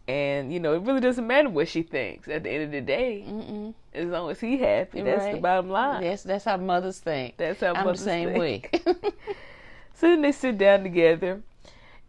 And 0.08 0.52
you 0.52 0.60
know, 0.60 0.74
it 0.74 0.82
really 0.82 1.02
doesn't 1.02 1.28
matter 1.28 1.50
what 1.50 1.68
she 1.68 1.84
thinks. 1.84 2.28
At 2.28 2.44
the 2.44 2.50
end 2.50 2.64
of 2.64 2.72
the 2.72 2.82
day, 2.82 3.24
Mm-mm. 3.28 3.74
as 3.94 4.06
long 4.08 4.32
as 4.32 4.40
he 4.40 4.58
happy, 4.58 5.02
that's 5.02 5.34
the 5.34 5.40
bottom 5.40 5.70
line. 5.70 6.04
That's 6.04 6.24
that's 6.24 6.46
how 6.46 6.58
mothers 6.58 7.00
think. 7.00 7.38
That's 7.38 7.60
how 7.60 7.74
I'm 7.74 7.86
the 7.86 7.98
same 7.98 8.34
think. 8.34 8.70
way. 8.74 8.82
So 9.94 10.08
then 10.08 10.24
they 10.24 10.32
sit 10.32 10.58
down 10.58 10.82
together, 10.82 11.44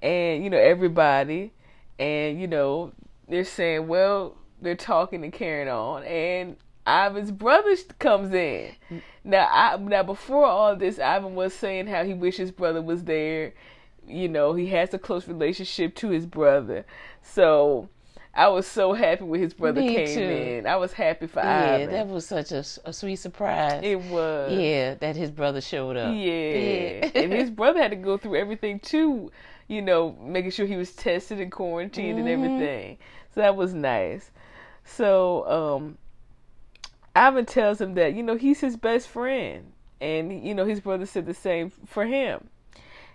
and 0.00 0.42
you 0.42 0.48
know 0.48 0.56
everybody, 0.56 1.52
and 1.98 2.40
you 2.40 2.46
know 2.46 2.92
they're 3.28 3.44
saying, 3.44 3.86
well, 3.86 4.34
they're 4.62 4.74
talking 4.74 5.22
and 5.24 5.32
carrying 5.32 5.68
on, 5.68 6.02
and 6.04 6.56
Ivan's 6.86 7.30
brother 7.30 7.76
comes 7.98 8.32
in. 8.34 8.72
Now, 9.24 9.48
I, 9.50 9.76
now 9.76 10.02
before 10.02 10.44
all 10.46 10.74
this, 10.76 10.98
Ivan 10.98 11.34
was 11.34 11.54
saying 11.54 11.86
how 11.86 12.04
he 12.04 12.14
wished 12.14 12.38
his 12.38 12.50
brother 12.50 12.82
was 12.82 13.04
there. 13.04 13.54
You 14.06 14.28
know, 14.28 14.54
he 14.54 14.66
has 14.68 14.92
a 14.92 14.98
close 14.98 15.28
relationship 15.28 15.94
to 15.96 16.08
his 16.10 16.26
brother, 16.26 16.84
so. 17.22 17.88
I 18.34 18.48
was 18.48 18.66
so 18.66 18.94
happy 18.94 19.24
when 19.24 19.40
his 19.42 19.52
brother 19.52 19.82
Me 19.82 19.94
came 19.94 20.06
too. 20.06 20.22
in. 20.22 20.66
I 20.66 20.76
was 20.76 20.94
happy 20.94 21.26
for 21.26 21.40
Ivan. 21.40 21.50
yeah, 21.80 21.84
Ivan. 21.84 21.94
that 21.94 22.06
was 22.08 22.24
such 22.24 22.50
a, 22.50 22.64
a, 22.86 22.90
sweet 22.90 23.16
surprise. 23.16 23.82
it 23.84 24.00
was. 24.04 24.54
yeah, 24.58 24.94
that 24.94 25.16
his 25.16 25.30
brother 25.30 25.60
showed 25.60 25.98
up. 25.98 26.14
Yeah. 26.16 27.10
and 27.14 27.30
his 27.30 27.50
brother 27.60 27.82
had 27.82 27.90
to 27.90 27.96
go 27.98 28.16
through 28.16 28.36
everything 28.36 28.80
too, 28.80 29.30
you 29.68 29.82
know, 29.82 30.16
making 30.18 30.50
sure 30.50 30.64
he 30.64 30.76
was 30.76 30.92
tested 30.92 31.40
and 31.40 31.52
quarantined 31.52 32.18
and 32.18 32.26
Mhm. 32.26 32.32
everything. 32.32 32.96
So 33.34 33.42
that 33.42 33.54
was 33.54 33.74
nice. 33.74 34.30
So, 34.86 35.46
um 35.76 35.98
Ivan 37.14 37.46
tells 37.46 37.80
him 37.80 37.94
that, 37.94 38.14
you 38.14 38.22
know, 38.22 38.36
he's 38.36 38.60
his 38.60 38.76
best 38.76 39.08
friend. 39.08 39.72
And 40.00 40.44
you 40.44 40.54
know, 40.54 40.64
his 40.64 40.80
brother 40.80 41.06
said 41.06 41.26
the 41.26 41.34
same 41.34 41.70
for 41.70 42.06
him. 42.06 42.48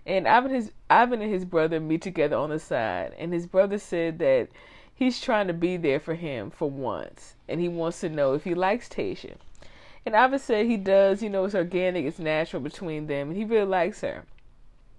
And 0.06 0.28
Ivan 0.28 0.52
his 0.52 0.72
Ivan 0.90 1.22
and 1.22 1.32
his 1.32 1.44
brother 1.44 1.80
meet 1.80 2.02
together 2.02 2.38
on 2.38 2.50
the 2.50 2.60
side 2.60 3.14
and 3.18 3.34
his 3.34 3.46
brother 3.46 3.78
said 3.78 4.20
that 4.20 4.48
he's 4.96 5.20
trying 5.20 5.48
to 5.48 5.54
be 5.54 5.76
there 5.76 6.00
for 6.00 6.16
him 6.16 6.50
for 6.50 6.70
once 6.70 7.36
and 7.50 7.60
he 7.60 7.68
wants 7.68 8.00
to 8.02 8.10
know 8.10 8.34
if 8.34 8.46
he 8.46 8.56
likes 8.56 8.88
Tayshia. 8.88 9.36
And 10.06 10.16
Ivan 10.16 10.40
said 10.40 10.66
he 10.66 10.78
does, 10.78 11.22
you 11.22 11.30
know, 11.30 11.44
it's 11.44 11.56
organic, 11.56 12.06
it's 12.06 12.20
natural 12.20 12.62
between 12.62 13.08
them, 13.08 13.28
and 13.28 13.38
he 13.38 13.44
really 13.44 13.66
likes 13.66 14.00
her. 14.00 14.24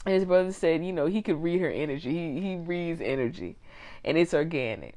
And 0.05 0.14
his 0.14 0.26
brother 0.26 0.52
said, 0.52 0.85
you 0.85 0.93
know, 0.93 1.07
he 1.07 1.23
could 1.23 1.43
read 1.43 1.62
her 1.62 1.71
energy. 1.71 2.12
He 2.12 2.40
he 2.40 2.57
reads 2.57 3.00
energy, 3.00 3.57
and 4.05 4.19
it's 4.19 4.35
organic. 4.35 4.95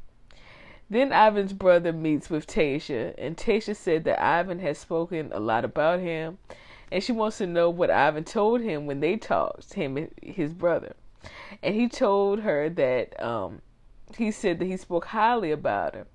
Then 0.92 1.14
Ivan's 1.14 1.54
brother 1.54 1.94
meets 1.94 2.30
with 2.30 2.46
Tayshia, 2.46 3.16
and 3.18 3.38
Tayshia 3.38 3.78
said 3.78 4.04
that 4.04 4.22
Ivan 4.22 4.60
has 4.60 4.78
spoken 4.78 5.32
a 5.32 5.40
lot 5.40 5.64
about 5.64 6.02
him, 6.02 6.38
and 6.92 7.02
she 7.02 7.14
wants 7.14 7.38
to 7.38 7.48
know 7.48 7.70
what 7.70 7.90
Ivan 7.90 8.26
told 8.26 8.60
him 8.60 8.86
when 8.86 9.00
they 9.00 9.16
talked, 9.16 9.74
him 9.74 9.96
and 9.96 10.12
his 10.22 10.54
brother. 10.54 10.94
And 11.64 11.76
he 11.76 11.88
told 11.88 12.42
her 12.42 12.68
that 12.72 13.18
um, 13.24 13.62
he 14.18 14.32
said 14.32 14.60
that 14.60 14.66
he 14.66 14.76
spoke 14.76 15.06
highly 15.06 15.52
about 15.52 15.96
her, 15.96 16.08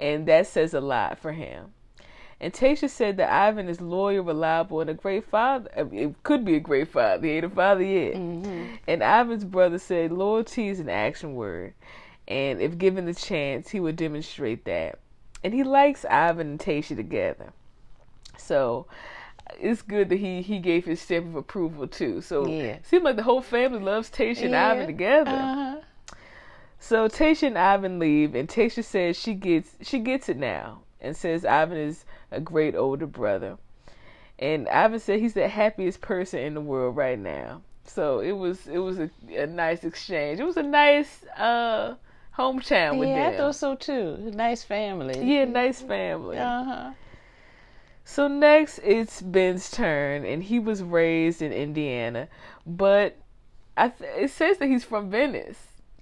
and 0.00 0.26
that 0.26 0.48
says 0.48 0.74
a 0.74 0.80
lot 0.80 1.20
for 1.20 1.30
him. 1.30 1.72
And 2.40 2.52
Tayshia 2.52 2.90
said 2.90 3.18
that 3.18 3.32
Ivan 3.32 3.68
is 3.68 3.80
loyal, 3.80 4.24
reliable, 4.24 4.80
and 4.80 4.90
a 4.90 4.94
great 4.94 5.24
father. 5.24 5.70
I 5.76 5.84
mean, 5.84 6.00
It 6.10 6.22
could 6.24 6.44
be 6.44 6.56
a 6.56 6.60
great 6.60 6.88
father. 6.88 7.24
He 7.24 7.34
ain't 7.34 7.44
a 7.44 7.48
father 7.50 7.84
yet. 7.84 8.16
hmm 8.16 8.74
And 8.88 9.02
Ivan's 9.02 9.44
brother 9.44 9.78
said 9.78 10.10
loyalty 10.10 10.66
is 10.66 10.80
an 10.80 10.88
action 10.88 11.36
word, 11.36 11.74
and 12.28 12.60
if 12.60 12.78
given 12.78 13.06
the 13.06 13.14
chance, 13.14 13.70
he 13.70 13.80
would 13.80 13.96
demonstrate 13.96 14.64
that. 14.64 14.98
And 15.44 15.54
he 15.54 15.62
likes 15.62 16.04
Ivan 16.04 16.48
and 16.48 16.60
Tayshia 16.60 16.96
together. 16.96 17.52
So 18.36 18.86
it's 19.60 19.82
good 19.82 20.08
that 20.08 20.16
he 20.18 20.42
he 20.42 20.58
gave 20.58 20.84
his 20.84 21.00
stamp 21.00 21.26
of 21.28 21.36
approval 21.36 21.86
too. 21.86 22.20
So 22.20 22.46
Yeah. 22.46 22.78
seems 22.82 23.04
like 23.04 23.16
the 23.16 23.22
whole 23.22 23.42
family 23.42 23.80
loves 23.80 24.10
Tayshia 24.10 24.44
and 24.44 24.52
Yeah. 24.52 24.70
Ivan 24.70 24.86
together. 24.86 25.30
Uh-huh. 25.30 25.76
So 26.78 27.08
Tayshia 27.08 27.48
and 27.48 27.58
Ivan 27.58 27.98
leave, 27.98 28.34
and 28.34 28.48
Tayshia 28.48 28.84
says 28.84 29.18
she 29.18 29.34
gets 29.34 29.76
she 29.82 29.98
gets 29.98 30.28
it 30.28 30.36
now, 30.36 30.82
and 31.00 31.16
says 31.16 31.44
Ivan 31.44 31.78
is 31.78 32.04
a 32.30 32.40
great 32.40 32.74
older 32.74 33.06
brother. 33.06 33.56
And 34.38 34.68
Ivan 34.68 35.00
said 35.00 35.20
he's 35.20 35.34
the 35.34 35.48
happiest 35.48 36.00
person 36.00 36.40
in 36.40 36.54
the 36.54 36.60
world 36.60 36.96
right 36.96 37.18
now. 37.18 37.62
So 37.84 38.20
it 38.20 38.32
was 38.32 38.66
it 38.66 38.78
was 38.78 38.98
a, 38.98 39.10
a 39.34 39.46
nice 39.46 39.84
exchange. 39.84 40.40
It 40.40 40.44
was 40.44 40.56
a 40.56 40.62
nice 40.62 41.24
uh 41.38 41.94
hometown 42.36 42.98
with 42.98 43.08
Yeah, 43.08 43.28
I 43.32 43.36
thought 43.36 43.54
so 43.54 43.74
too. 43.74 44.16
Nice 44.34 44.62
family. 44.62 45.22
Yeah, 45.24 45.44
nice 45.44 45.80
family. 45.80 46.38
Uh 46.38 46.64
huh. 46.64 46.90
So 48.04 48.28
next 48.28 48.78
it's 48.84 49.20
Ben's 49.20 49.70
turn, 49.70 50.24
and 50.24 50.42
he 50.42 50.58
was 50.58 50.82
raised 50.82 51.42
in 51.42 51.52
Indiana, 51.52 52.28
but 52.66 53.16
I 53.76 53.88
th- 53.88 54.10
it 54.16 54.30
says 54.30 54.58
that 54.58 54.66
he's 54.66 54.84
from 54.84 55.10
Venice, 55.10 55.58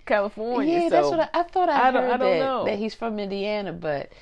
California. 0.07 0.81
Yeah, 0.81 0.89
so 0.89 0.91
that's 0.91 1.09
what 1.09 1.21
I, 1.21 1.41
I 1.41 1.43
thought. 1.45 1.69
I, 1.71 1.89
I 1.89 1.91
don't- 1.91 2.03
heard 2.03 2.13
I 2.13 2.17
don't 2.19 2.39
that, 2.39 2.45
know. 2.45 2.65
that 2.67 2.79
he's 2.79 2.95
from 2.95 3.19
Indiana, 3.19 3.73
but 3.73 4.13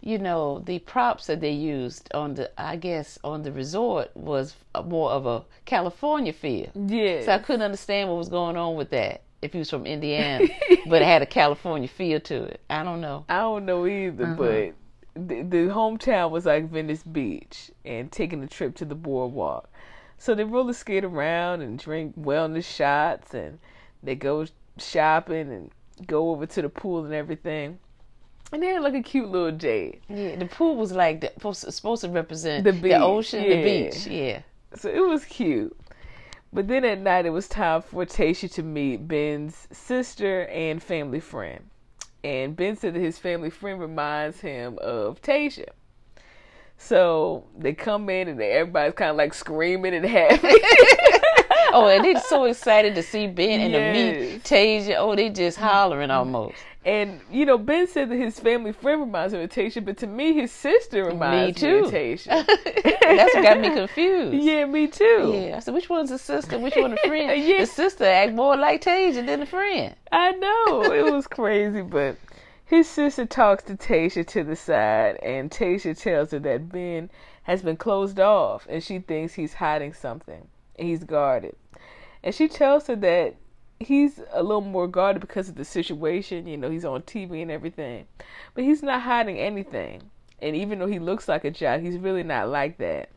you 0.00 0.18
know 0.18 0.60
the 0.66 0.78
props 0.80 1.26
that 1.26 1.40
they 1.40 1.52
used 1.52 2.08
on 2.12 2.34
the, 2.34 2.50
I 2.60 2.76
guess, 2.76 3.18
on 3.24 3.42
the 3.42 3.52
resort 3.52 4.16
was 4.16 4.54
more 4.84 5.10
of 5.10 5.26
a 5.26 5.44
California 5.64 6.32
feel. 6.32 6.70
yeah. 6.74 7.24
So 7.24 7.32
I 7.32 7.38
couldn't 7.38 7.62
understand 7.62 8.08
what 8.08 8.18
was 8.18 8.28
going 8.28 8.56
on 8.56 8.74
with 8.74 8.90
that. 8.90 9.22
If 9.40 9.52
he 9.52 9.58
was 9.60 9.70
from 9.70 9.86
Indiana, 9.86 10.48
but 10.88 11.00
it 11.02 11.04
had 11.04 11.22
a 11.22 11.26
California 11.26 11.88
feel 11.88 12.18
to 12.20 12.44
it. 12.44 12.60
I 12.70 12.82
don't 12.82 13.00
know. 13.00 13.24
I 13.28 13.38
don't 13.40 13.64
know 13.66 13.86
either, 13.86 14.24
Uh-huh. 14.24 14.34
but 14.34 14.74
the, 15.14 15.42
the 15.42 15.56
hometown 15.72 16.30
was 16.30 16.46
like 16.46 16.68
Venice 16.70 17.02
Beach 17.04 17.70
and 17.84 18.10
taking 18.10 18.42
a 18.42 18.46
trip 18.48 18.74
to 18.76 18.84
the 18.84 18.94
boardwalk. 18.96 19.68
So 20.18 20.34
they 20.34 20.42
roller 20.44 20.72
skate 20.72 21.04
around 21.04 21.62
and 21.62 21.78
drink 21.78 22.16
wellness 22.18 22.64
shots 22.64 23.34
and 23.34 23.58
they 24.02 24.16
go 24.16 24.46
shopping 24.76 25.52
and 25.52 25.70
go 26.06 26.30
over 26.30 26.46
to 26.46 26.62
the 26.62 26.68
pool 26.68 27.04
and 27.04 27.14
everything. 27.14 27.78
And 28.52 28.62
they 28.62 28.66
had 28.68 28.82
like 28.82 28.94
a 28.94 29.02
cute 29.02 29.28
little 29.28 29.52
date. 29.52 30.02
Yeah, 30.08 30.34
the 30.36 30.46
pool 30.46 30.74
was 30.76 30.92
like 30.92 31.20
the, 31.20 31.30
supposed 31.34 31.72
supposed 31.72 32.02
to 32.02 32.08
represent 32.08 32.64
The 32.64 32.72
the, 32.72 32.94
ocean, 32.94 33.42
yeah. 33.44 33.48
the 33.56 33.62
beach. 33.62 34.06
Yeah. 34.06 34.40
So 34.74 34.88
it 34.88 35.06
was 35.06 35.24
cute. 35.24 35.76
But 36.52 36.68
then 36.68 36.84
at 36.84 37.00
night 37.00 37.26
it 37.26 37.30
was 37.30 37.48
time 37.48 37.82
for 37.82 38.06
Tayshia 38.06 38.52
to 38.54 38.62
meet 38.62 39.06
Ben's 39.06 39.68
sister 39.70 40.46
and 40.46 40.82
family 40.82 41.20
friend. 41.20 41.68
And 42.24 42.56
Ben 42.56 42.76
said 42.76 42.94
that 42.94 43.00
his 43.00 43.18
family 43.18 43.50
friend 43.50 43.78
reminds 43.80 44.40
him 44.40 44.78
of 44.80 45.20
Tayshia. 45.20 45.68
So 46.78 47.44
they 47.56 47.74
come 47.74 48.08
in 48.08 48.28
and 48.28 48.40
everybody's 48.40 48.94
kind 48.94 49.10
of 49.10 49.16
like 49.16 49.34
screaming 49.34 49.94
and 49.94 50.04
happy. 50.06 50.48
Oh, 51.72 51.88
and 51.88 52.04
they're 52.04 52.20
so 52.20 52.44
excited 52.44 52.94
to 52.94 53.02
see 53.02 53.26
Ben 53.26 53.60
and 53.60 53.72
to 53.72 53.92
meet 53.92 54.42
Tayshia. 54.44 54.96
Oh, 54.98 55.14
they 55.14 55.28
just 55.30 55.58
hollering 55.58 56.10
almost. 56.10 56.56
and 56.84 57.20
you 57.30 57.44
know, 57.44 57.58
Ben 57.58 57.86
said 57.86 58.08
that 58.10 58.16
his 58.16 58.40
family 58.40 58.72
friend 58.72 59.00
reminds 59.00 59.34
him 59.34 59.40
of 59.40 59.50
Tayshia, 59.50 59.84
but 59.84 59.96
to 59.98 60.06
me, 60.06 60.32
his 60.32 60.50
sister 60.50 61.04
reminds 61.04 61.60
me, 61.62 61.68
too. 61.70 61.84
of 61.84 61.90
Tayshia. 61.92 62.46
That's 63.00 63.34
what 63.34 63.42
got 63.42 63.60
me 63.60 63.70
confused. 63.70 64.34
yeah, 64.42 64.64
me 64.64 64.86
too. 64.86 65.32
Yeah, 65.34 65.56
I 65.56 65.60
said, 65.60 65.74
which 65.74 65.88
one's 65.90 66.10
the 66.10 66.18
sister? 66.18 66.58
Which 66.58 66.76
one 66.76 66.92
the 66.92 66.96
friend? 67.06 67.42
Yeah. 67.48 67.60
The 67.60 67.66
sister 67.66 68.04
act 68.04 68.32
more 68.32 68.56
like 68.56 68.82
Tayshia 68.82 69.26
than 69.26 69.40
the 69.40 69.46
friend. 69.46 69.94
I 70.10 70.32
know 70.32 70.82
it 70.92 71.10
was 71.12 71.26
crazy, 71.26 71.82
but 71.82 72.16
his 72.64 72.88
sister 72.88 73.26
talks 73.26 73.64
to 73.64 73.74
Tayshia 73.76 74.26
to 74.28 74.44
the 74.44 74.56
side, 74.56 75.16
and 75.22 75.50
Tayshia 75.50 75.98
tells 76.00 76.30
her 76.30 76.38
that 76.38 76.70
Ben 76.70 77.10
has 77.44 77.62
been 77.62 77.76
closed 77.76 78.20
off, 78.20 78.66
and 78.68 78.82
she 78.82 78.98
thinks 78.98 79.34
he's 79.34 79.54
hiding 79.54 79.92
something, 79.94 80.48
he's 80.86 81.04
guarded. 81.04 81.56
And 82.22 82.34
she 82.34 82.48
tells 82.48 82.86
her 82.86 82.96
that 82.96 83.36
he's 83.80 84.20
a 84.32 84.42
little 84.42 84.60
more 84.60 84.88
guarded 84.88 85.20
because 85.20 85.48
of 85.48 85.54
the 85.54 85.64
situation. 85.64 86.46
You 86.46 86.56
know, 86.56 86.70
he's 86.70 86.84
on 86.84 87.02
TV 87.02 87.42
and 87.42 87.50
everything, 87.50 88.06
but 88.54 88.64
he's 88.64 88.82
not 88.82 89.02
hiding 89.02 89.38
anything. 89.38 90.10
And 90.40 90.54
even 90.54 90.78
though 90.78 90.86
he 90.86 90.98
looks 90.98 91.28
like 91.28 91.44
a 91.44 91.50
jock, 91.50 91.80
he's 91.80 91.98
really 91.98 92.22
not 92.22 92.48
like 92.48 92.78
that. 92.78 93.10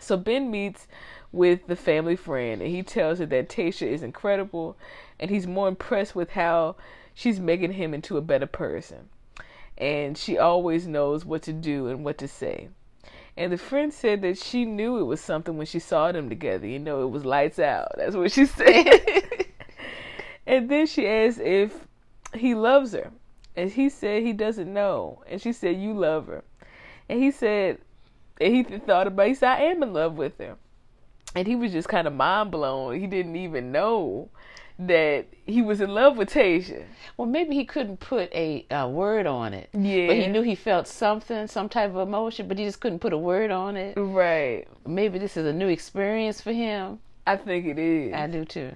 So 0.00 0.16
Ben 0.16 0.50
meets 0.50 0.88
with 1.30 1.66
the 1.66 1.76
family 1.76 2.16
friend 2.16 2.60
and 2.60 2.70
he 2.70 2.82
tells 2.82 3.18
her 3.18 3.26
that 3.26 3.48
Tayshia 3.48 3.86
is 3.86 4.02
incredible 4.02 4.76
and 5.20 5.30
he's 5.30 5.46
more 5.46 5.68
impressed 5.68 6.14
with 6.14 6.30
how 6.30 6.76
she's 7.14 7.40
making 7.40 7.72
him 7.72 7.94
into 7.94 8.16
a 8.16 8.22
better 8.22 8.46
person. 8.46 9.08
And 9.78 10.18
she 10.18 10.38
always 10.38 10.86
knows 10.86 11.24
what 11.24 11.42
to 11.42 11.52
do 11.52 11.88
and 11.88 12.04
what 12.04 12.18
to 12.18 12.28
say. 12.28 12.68
And 13.36 13.52
the 13.52 13.58
friend 13.58 13.92
said 13.92 14.22
that 14.22 14.38
she 14.38 14.64
knew 14.64 14.98
it 14.98 15.04
was 15.04 15.20
something 15.20 15.56
when 15.56 15.66
she 15.66 15.78
saw 15.78 16.12
them 16.12 16.28
together. 16.28 16.66
You 16.66 16.78
know, 16.78 17.02
it 17.02 17.10
was 17.10 17.24
lights 17.24 17.58
out. 17.58 17.92
That's 17.96 18.14
what 18.14 18.32
she 18.32 18.46
said. 18.46 19.00
and 20.46 20.68
then 20.68 20.86
she 20.86 21.06
asked 21.06 21.40
if 21.40 21.86
he 22.34 22.54
loves 22.54 22.92
her. 22.92 23.10
And 23.56 23.70
he 23.70 23.88
said 23.88 24.22
he 24.22 24.32
doesn't 24.32 24.72
know. 24.72 25.22
And 25.26 25.40
she 25.40 25.52
said, 25.52 25.76
You 25.76 25.94
love 25.94 26.26
her. 26.26 26.44
And 27.08 27.22
he 27.22 27.30
said, 27.30 27.78
and 28.40 28.54
he 28.54 28.62
thought 28.62 29.06
about 29.06 29.26
it. 29.26 29.28
He 29.28 29.34
said, 29.34 29.50
I 29.50 29.62
am 29.64 29.82
in 29.82 29.92
love 29.92 30.16
with 30.16 30.38
her. 30.38 30.56
And 31.34 31.46
he 31.46 31.56
was 31.56 31.72
just 31.72 31.88
kind 31.88 32.06
of 32.06 32.14
mind 32.14 32.50
blown. 32.50 32.98
He 32.98 33.06
didn't 33.06 33.36
even 33.36 33.72
know 33.72 34.30
that 34.78 35.26
he 35.46 35.62
was 35.62 35.80
in 35.80 35.90
love 35.94 36.16
with 36.16 36.30
Tayshia. 36.30 36.84
Well, 37.16 37.28
maybe 37.28 37.54
he 37.54 37.64
couldn't 37.64 37.98
put 38.00 38.32
a, 38.34 38.66
uh 38.70 38.88
word 38.88 39.26
on 39.26 39.54
it. 39.54 39.68
Yeah. 39.72 40.06
But 40.08 40.16
he 40.16 40.26
knew 40.28 40.42
he 40.42 40.54
felt 40.54 40.86
something, 40.88 41.46
some 41.46 41.68
type 41.68 41.90
of 41.90 41.96
emotion, 42.08 42.48
but 42.48 42.58
he 42.58 42.64
just 42.64 42.80
couldn't 42.80 42.98
put 43.00 43.12
a 43.12 43.18
word 43.18 43.50
on 43.50 43.76
it. 43.76 43.94
Right. 43.96 44.66
Maybe 44.86 45.18
this 45.18 45.36
is 45.36 45.46
a 45.46 45.52
new 45.52 45.68
experience 45.68 46.40
for 46.40 46.52
him. 46.52 46.98
I 47.26 47.36
think 47.36 47.66
it 47.66 47.78
is. 47.78 48.12
I 48.14 48.26
do 48.26 48.44
too. 48.44 48.72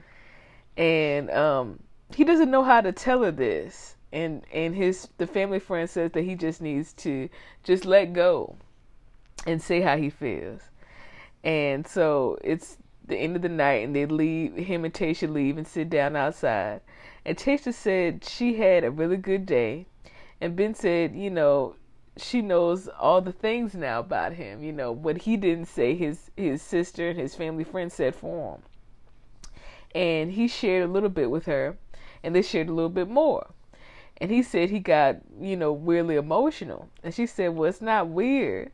and 0.76 1.30
um 1.30 1.80
he 2.14 2.24
doesn't 2.24 2.50
know 2.50 2.62
how 2.62 2.80
to 2.80 2.92
tell 2.92 3.22
her 3.22 3.30
this 3.32 3.96
and 4.12 4.44
and 4.52 4.74
his 4.74 5.08
the 5.18 5.26
family 5.26 5.58
friend 5.58 5.88
says 5.90 6.12
that 6.12 6.22
he 6.22 6.34
just 6.36 6.60
needs 6.60 6.92
to 6.92 7.28
just 7.64 7.84
let 7.84 8.12
go 8.12 8.56
and 9.46 9.60
say 9.62 9.80
how 9.80 9.96
he 9.96 10.10
feels 10.10 10.62
and 11.44 11.86
so 11.86 12.38
it's 12.44 12.78
the 13.06 13.16
end 13.16 13.36
of 13.36 13.42
the 13.42 13.48
night 13.48 13.84
and 13.84 13.94
they 13.94 14.06
leave 14.06 14.54
him 14.56 14.84
and 14.84 14.92
Tayshia 14.92 15.32
leave 15.32 15.56
and 15.56 15.66
sit 15.66 15.88
down 15.88 16.16
outside. 16.16 16.80
And 17.24 17.36
Tayshia 17.36 17.72
said 17.72 18.24
she 18.24 18.54
had 18.54 18.84
a 18.84 18.90
really 18.90 19.16
good 19.16 19.46
day. 19.46 19.86
And 20.40 20.56
Ben 20.56 20.74
said 20.74 21.14
you 21.14 21.30
know 21.30 21.76
she 22.16 22.40
knows 22.40 22.88
all 22.88 23.20
the 23.20 23.32
things 23.32 23.74
now 23.74 24.00
about 24.00 24.32
him 24.32 24.62
you 24.62 24.72
know 24.72 24.90
what 24.90 25.18
he 25.18 25.36
didn't 25.36 25.66
say 25.66 25.94
his 25.94 26.30
his 26.36 26.62
sister 26.62 27.10
and 27.10 27.18
his 27.18 27.34
family 27.34 27.64
friend 27.64 27.92
said 27.92 28.14
for 28.14 28.54
him. 28.54 28.62
And 29.94 30.32
he 30.32 30.48
shared 30.48 30.88
a 30.88 30.92
little 30.92 31.08
bit 31.08 31.30
with 31.30 31.46
her 31.46 31.76
and 32.22 32.34
they 32.34 32.42
shared 32.42 32.68
a 32.68 32.74
little 32.74 32.90
bit 32.90 33.08
more. 33.08 33.48
And 34.18 34.30
he 34.30 34.42
said 34.42 34.70
he 34.70 34.80
got 34.80 35.16
you 35.40 35.56
know 35.56 35.72
weirdly 35.72 36.16
emotional. 36.16 36.88
And 37.02 37.14
she 37.14 37.26
said 37.26 37.54
well 37.54 37.68
it's 37.68 37.80
not 37.80 38.08
weird 38.08 38.72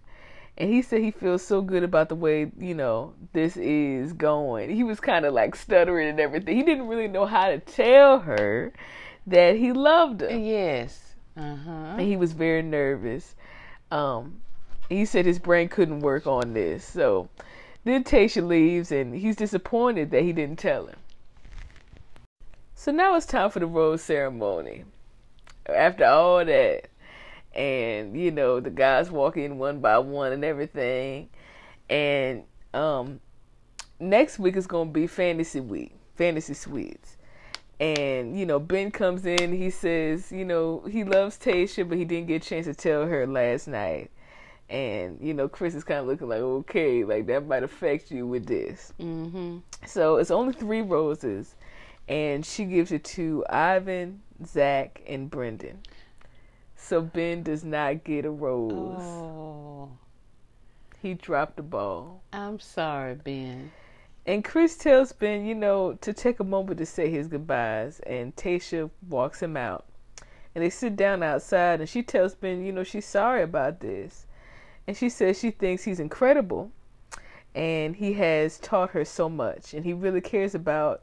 and 0.58 0.70
he 0.70 0.82
said 0.82 1.00
he 1.00 1.10
feels 1.10 1.42
so 1.44 1.60
good 1.62 1.82
about 1.82 2.08
the 2.08 2.14
way 2.14 2.50
you 2.58 2.74
know 2.74 3.14
this 3.32 3.56
is 3.56 4.12
going 4.12 4.68
he 4.70 4.84
was 4.84 5.00
kind 5.00 5.24
of 5.24 5.32
like 5.32 5.54
stuttering 5.56 6.08
and 6.08 6.20
everything 6.20 6.56
he 6.56 6.62
didn't 6.62 6.88
really 6.88 7.08
know 7.08 7.26
how 7.26 7.48
to 7.48 7.58
tell 7.58 8.20
her 8.20 8.72
that 9.26 9.56
he 9.56 9.72
loved 9.72 10.20
her 10.20 10.30
Yes. 10.30 11.14
Uh 11.36 11.56
huh. 11.56 11.70
and 11.96 12.00
he 12.00 12.16
was 12.16 12.32
very 12.32 12.60
nervous. 12.62 13.34
Um, 13.90 14.42
he 14.88 15.04
said 15.06 15.24
his 15.24 15.38
brain 15.38 15.68
couldn't 15.68 16.00
work 16.00 16.26
on 16.26 16.52
this. 16.52 16.84
So 16.84 17.30
then 17.84 18.04
Tayshia 18.04 18.46
leaves, 18.46 18.92
and 18.92 19.14
he's 19.14 19.36
disappointed 19.36 20.10
that 20.10 20.22
he 20.22 20.32
didn't 20.32 20.58
tell 20.58 20.86
him. 20.86 20.96
So 22.74 22.92
now 22.92 23.16
it's 23.16 23.26
time 23.26 23.50
for 23.50 23.60
the 23.60 23.66
rose 23.66 24.02
ceremony. 24.02 24.84
After 25.66 26.04
all 26.04 26.44
that, 26.44 26.88
and 27.54 28.18
you 28.18 28.30
know 28.30 28.60
the 28.60 28.70
guys 28.70 29.10
walk 29.10 29.36
in 29.36 29.58
one 29.58 29.80
by 29.80 29.98
one 29.98 30.32
and 30.32 30.44
everything, 30.44 31.28
and 31.88 32.44
um, 32.74 33.20
next 34.00 34.38
week 34.38 34.56
is 34.56 34.66
gonna 34.66 34.90
be 34.90 35.06
fantasy 35.06 35.60
week, 35.60 35.94
fantasy 36.16 36.54
suites 36.54 37.16
and 37.82 38.38
you 38.38 38.46
know 38.46 38.60
Ben 38.60 38.92
comes 38.92 39.26
in. 39.26 39.52
He 39.52 39.68
says, 39.68 40.30
you 40.30 40.44
know, 40.44 40.84
he 40.88 41.02
loves 41.02 41.36
Tayshia, 41.36 41.88
but 41.88 41.98
he 41.98 42.04
didn't 42.04 42.28
get 42.28 42.44
a 42.44 42.48
chance 42.48 42.66
to 42.66 42.74
tell 42.74 43.06
her 43.06 43.26
last 43.26 43.66
night. 43.66 44.12
And 44.70 45.18
you 45.20 45.34
know, 45.34 45.48
Chris 45.48 45.74
is 45.74 45.82
kind 45.82 45.98
of 45.98 46.06
looking 46.06 46.28
like, 46.28 46.40
okay, 46.40 47.02
like 47.02 47.26
that 47.26 47.46
might 47.46 47.64
affect 47.64 48.12
you 48.12 48.24
with 48.24 48.46
this. 48.46 48.92
Mm-hmm. 49.00 49.58
So 49.84 50.16
it's 50.16 50.30
only 50.30 50.52
three 50.52 50.80
roses, 50.80 51.56
and 52.08 52.46
she 52.46 52.66
gives 52.66 52.92
it 52.92 53.02
to 53.04 53.44
Ivan, 53.50 54.22
Zac, 54.46 55.02
and 55.08 55.28
Brendan. 55.28 55.80
So 56.84 57.00
Ben 57.00 57.44
does 57.44 57.62
not 57.62 58.02
get 58.02 58.24
a 58.24 58.30
rose. 58.30 59.00
Oh, 59.00 59.88
He 61.00 61.14
dropped 61.14 61.56
the 61.56 61.62
ball. 61.62 62.22
I'm 62.32 62.58
sorry, 62.58 63.14
Ben. 63.14 63.70
And 64.26 64.44
Chris 64.44 64.76
tells 64.76 65.12
Ben, 65.12 65.46
you 65.46 65.54
know, 65.54 65.94
to 66.00 66.12
take 66.12 66.40
a 66.40 66.44
moment 66.44 66.78
to 66.78 66.86
say 66.86 67.08
his 67.08 67.28
goodbyes, 67.28 68.00
and 68.00 68.34
Tayshia 68.34 68.90
walks 69.08 69.40
him 69.40 69.56
out. 69.56 69.86
And 70.54 70.62
they 70.62 70.70
sit 70.70 70.96
down 70.96 71.22
outside, 71.22 71.78
and 71.78 71.88
she 71.88 72.02
tells 72.02 72.34
Ben, 72.34 72.64
you 72.64 72.72
know, 72.72 72.84
she's 72.84 73.06
sorry 73.06 73.42
about 73.42 73.78
this. 73.78 74.26
And 74.86 74.96
she 74.96 75.08
says 75.08 75.38
she 75.38 75.52
thinks 75.52 75.84
he's 75.84 76.00
incredible, 76.00 76.72
and 77.54 77.94
he 77.94 78.14
has 78.14 78.58
taught 78.58 78.90
her 78.90 79.04
so 79.04 79.28
much, 79.28 79.72
and 79.72 79.84
he 79.84 79.92
really 79.92 80.20
cares 80.20 80.54
about 80.54 81.02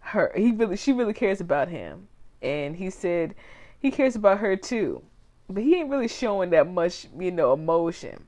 her. 0.00 0.30
He 0.36 0.52
really, 0.52 0.76
she 0.76 0.92
really 0.92 1.14
cares 1.14 1.40
about 1.40 1.68
him. 1.68 2.06
And 2.42 2.76
he 2.76 2.90
said 2.90 3.34
he 3.80 3.90
cares 3.90 4.16
about 4.16 4.38
her 4.38 4.56
too, 4.56 5.02
but 5.48 5.62
he 5.62 5.76
ain't 5.76 5.90
really 5.90 6.08
showing 6.08 6.50
that 6.50 6.68
much, 6.68 7.06
you 7.18 7.30
know, 7.30 7.52
emotion. 7.52 8.24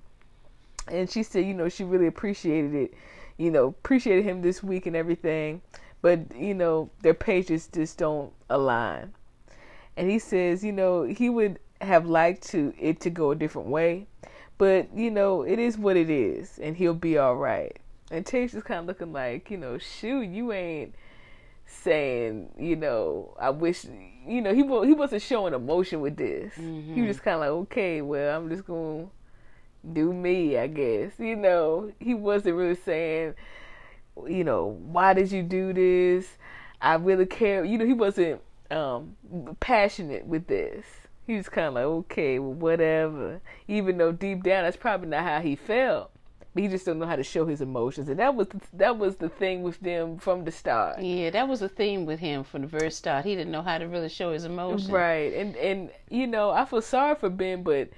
And 0.87 1.11
she 1.11 1.23
said, 1.23 1.45
you 1.45 1.55
know, 1.55 1.69
she 1.69 1.85
really 1.85 2.07
appreciated 2.07 2.75
it 2.75 2.95
you 3.39 3.51
know, 3.53 3.69
appreciated 3.69 4.25
him 4.25 4.43
this 4.43 4.63
week 4.63 4.85
and 4.85 4.97
everything, 4.97 5.63
but 6.03 6.37
you 6.37 6.53
know, 6.53 6.91
their 7.03 7.15
pages 7.15 7.69
just 7.73 7.97
don't 7.97 8.33
align. 8.51 9.15
And 9.97 10.11
he 10.11 10.19
says, 10.19 10.63
you 10.63 10.73
know, 10.73 11.05
he 11.05 11.31
would 11.31 11.59
have 11.81 12.07
liked 12.07 12.43
to 12.49 12.75
it 12.79 13.01
to 13.01 13.11
go 13.11 13.31
a 13.31 13.37
different 13.37 13.69
way, 13.69 14.07
but 14.59 14.93
you 14.95 15.11
know, 15.11 15.43
it 15.43 15.59
is 15.59 15.79
what 15.79 15.97
it 15.97 16.11
is, 16.11 16.59
and 16.59 16.77
he'll 16.77 16.95
be 16.95 17.17
all 17.17 17.37
right. 17.37 17.79
And 18.11 18.25
Tayshia's 18.25 18.65
kind 18.65 18.81
of 18.81 18.87
looking 18.87 19.13
like, 19.13 19.51
you 19.51 19.57
know, 19.57 19.79
shoot, 19.79 20.23
you 20.23 20.53
ain't 20.53 20.95
saying, 21.69 22.49
you 22.59 22.77
know, 22.77 23.37
I 23.39 23.51
wish, 23.51 23.85
you 24.27 24.41
know, 24.41 24.53
he 24.53 24.63
he 24.63 24.95
wasn't 24.95 25.23
showing 25.23 25.55
emotion 25.55 26.01
with 26.01 26.17
this. 26.17 26.55
He 26.95 27.03
was 27.03 27.17
just 27.17 27.23
kind 27.23 27.35
of 27.35 27.41
like, 27.41 27.51
okay, 27.51 28.01
well, 28.03 28.37
I'm 28.37 28.49
just 28.49 28.67
gonna 28.67 29.07
do 29.93 30.13
me, 30.13 30.59
I 30.59 30.67
guess. 30.67 31.13
You 31.19 31.37
know, 31.37 31.93
he 32.01 32.15
wasn't 32.15 32.57
really 32.57 32.75
saying, 32.75 33.35
you 34.27 34.45
know, 34.45 34.79
why 34.91 35.13
did 35.13 35.31
you 35.31 35.43
do 35.43 35.73
this? 35.73 36.27
I 36.81 36.95
really 36.95 37.27
care. 37.27 37.65
You 37.65 37.79
know, 37.79 37.87
he 37.87 37.93
wasn't 37.93 38.41
um 38.71 39.17
passionate 39.61 40.27
with 40.27 40.47
this. 40.47 40.87
He 41.27 41.37
was 41.37 41.49
kind 41.51 41.69
of 41.69 41.75
like, 41.75 41.85
okay, 41.85 42.39
well, 42.39 42.55
whatever. 42.55 43.43
Even 43.69 43.99
though 43.99 44.13
deep 44.13 44.43
down, 44.43 44.65
that's 44.65 44.79
probably 44.79 45.09
not 45.09 45.25
how 45.25 45.41
he 45.41 45.55
felt. 45.57 46.11
But 46.59 46.65
he 46.65 46.69
just 46.69 46.85
don't 46.87 46.99
know 46.99 47.07
how 47.07 47.15
to 47.15 47.23
show 47.23 47.47
his 47.47 47.61
emotions, 47.61 48.09
and 48.09 48.19
that 48.19 48.35
was 48.35 48.49
that 48.73 48.99
was 48.99 49.15
the 49.15 49.29
thing 49.29 49.63
with 49.63 49.79
them 49.79 50.19
from 50.19 50.45
the 50.45 50.51
start. 50.51 51.01
Yeah, 51.01 51.31
that 51.31 51.47
was 51.47 51.63
a 51.63 51.69
theme 51.69 52.05
with 52.05 52.19
him 52.19 52.43
from 52.43 52.63
the 52.63 52.67
very 52.67 52.91
start. 52.91 53.25
He 53.25 53.37
didn't 53.37 53.53
know 53.53 53.63
how 53.63 53.79
to 53.79 53.85
really 53.85 54.09
show 54.09 54.33
his 54.33 54.45
emotions. 54.45 54.91
Right, 54.91 55.33
and 55.35 55.55
and 55.55 55.91
you 56.11 56.27
know 56.27 56.51
I 56.51 56.65
feel 56.65 56.83
sorry 56.83 57.15
for 57.15 57.31
Ben, 57.31 57.63
but 57.63 57.91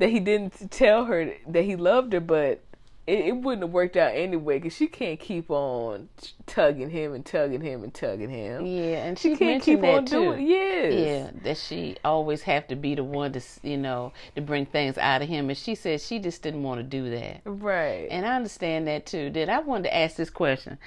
that 0.00 0.10
he 0.10 0.20
didn't 0.20 0.70
tell 0.70 1.06
her 1.06 1.32
that 1.48 1.62
he 1.62 1.76
loved 1.76 2.12
her, 2.12 2.20
but 2.20 2.60
it, 3.06 3.18
it 3.26 3.36
wouldn't 3.36 3.62
have 3.62 3.72
worked 3.72 3.96
out 3.96 4.14
anyway 4.14 4.58
because 4.58 4.74
she 4.76 4.86
can't 4.86 5.20
keep 5.20 5.50
on 5.50 6.08
tugging 6.46 6.88
him 6.90 7.12
and 7.12 7.24
tugging 7.24 7.60
him 7.60 7.82
and 7.84 7.92
tugging 7.92 8.30
him. 8.30 8.64
Yeah, 8.64 9.04
and 9.04 9.18
She 9.18 9.30
she, 9.32 9.36
can't 9.36 9.62
keep 9.62 9.82
on 9.82 10.06
too. 10.06 10.32
doing. 10.32 10.46
Yes. 10.46 10.92
Yeah, 10.94 11.30
that 11.42 11.56
she 11.58 11.96
always 12.04 12.42
have 12.42 12.66
to 12.68 12.76
be 12.76 12.94
the 12.94 13.04
one 13.04 13.32
to, 13.32 13.40
you 13.62 13.76
know, 13.76 14.12
to 14.36 14.40
bring 14.40 14.64
things 14.66 14.96
out 14.96 15.20
of 15.22 15.28
him. 15.28 15.48
And 15.50 15.58
she 15.58 15.74
said 15.74 16.00
she 16.00 16.18
just 16.18 16.42
didn't 16.42 16.62
want 16.62 16.78
to 16.80 16.82
do 16.82 17.10
that. 17.10 17.42
Right. 17.44 18.08
And 18.10 18.24
I 18.26 18.36
understand 18.36 18.86
that 18.88 19.06
too. 19.06 19.30
Then 19.30 19.50
I 19.50 19.58
wanted 19.58 19.84
to 19.84 19.96
ask 19.96 20.16
this 20.16 20.30
question: 20.30 20.78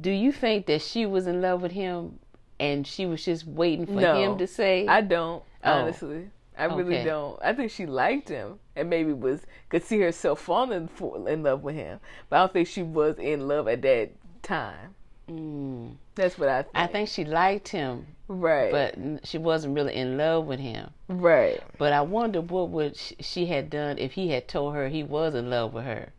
Do 0.00 0.10
you 0.10 0.32
think 0.32 0.66
that 0.66 0.80
she 0.82 1.04
was 1.06 1.26
in 1.26 1.42
love 1.42 1.60
with 1.62 1.72
him, 1.72 2.18
and 2.58 2.86
she 2.86 3.04
was 3.06 3.24
just 3.24 3.46
waiting 3.46 3.86
for 3.86 3.92
No, 3.92 4.14
him 4.20 4.38
to 4.38 4.46
say? 4.46 4.86
I 4.86 5.00
don't 5.02 5.42
Oh. 5.66 5.92
I 6.56 6.64
really 6.66 6.96
Okay. 6.96 7.04
don't. 7.04 7.38
I 7.42 7.52
think 7.52 7.70
she 7.70 7.84
liked 7.86 8.28
him 8.28 8.58
and 8.76 8.88
maybe 8.88 9.12
was 9.12 9.40
could 9.68 9.82
see 9.82 10.00
herself 10.00 10.40
falling 10.40 10.88
for, 10.88 11.28
in 11.28 11.42
love 11.42 11.62
with 11.64 11.74
him, 11.74 12.00
but 12.28 12.36
I 12.36 12.40
don't 12.40 12.52
think 12.52 12.68
she 12.68 12.82
was 12.82 13.18
in 13.18 13.48
love 13.48 13.66
at 13.68 13.82
that 13.82 14.10
time. 14.42 14.94
Mm. 15.28 15.96
That's 16.14 16.38
what 16.38 16.48
I 16.48 16.62
think. 16.62 16.76
I 16.76 16.86
think 16.86 17.08
she 17.08 17.24
liked 17.24 17.68
him, 17.68 18.06
right, 18.28 18.70
but 18.70 19.26
she 19.26 19.38
wasn't 19.38 19.74
really 19.74 19.94
in 19.94 20.16
love 20.18 20.46
with 20.46 20.60
him. 20.60 20.90
right. 21.08 21.60
But 21.78 21.92
I 21.92 22.02
wonder 22.02 22.40
what 22.40 22.68
would 22.70 22.96
sh- 22.96 23.14
she 23.20 23.46
had 23.46 23.68
done 23.70 23.98
if 23.98 24.12
he 24.12 24.28
had 24.28 24.46
told 24.46 24.74
her 24.74 24.88
he 24.88 25.02
was 25.02 25.34
in 25.34 25.48
love 25.50 25.72
with 25.72 25.84
her. 25.84 26.12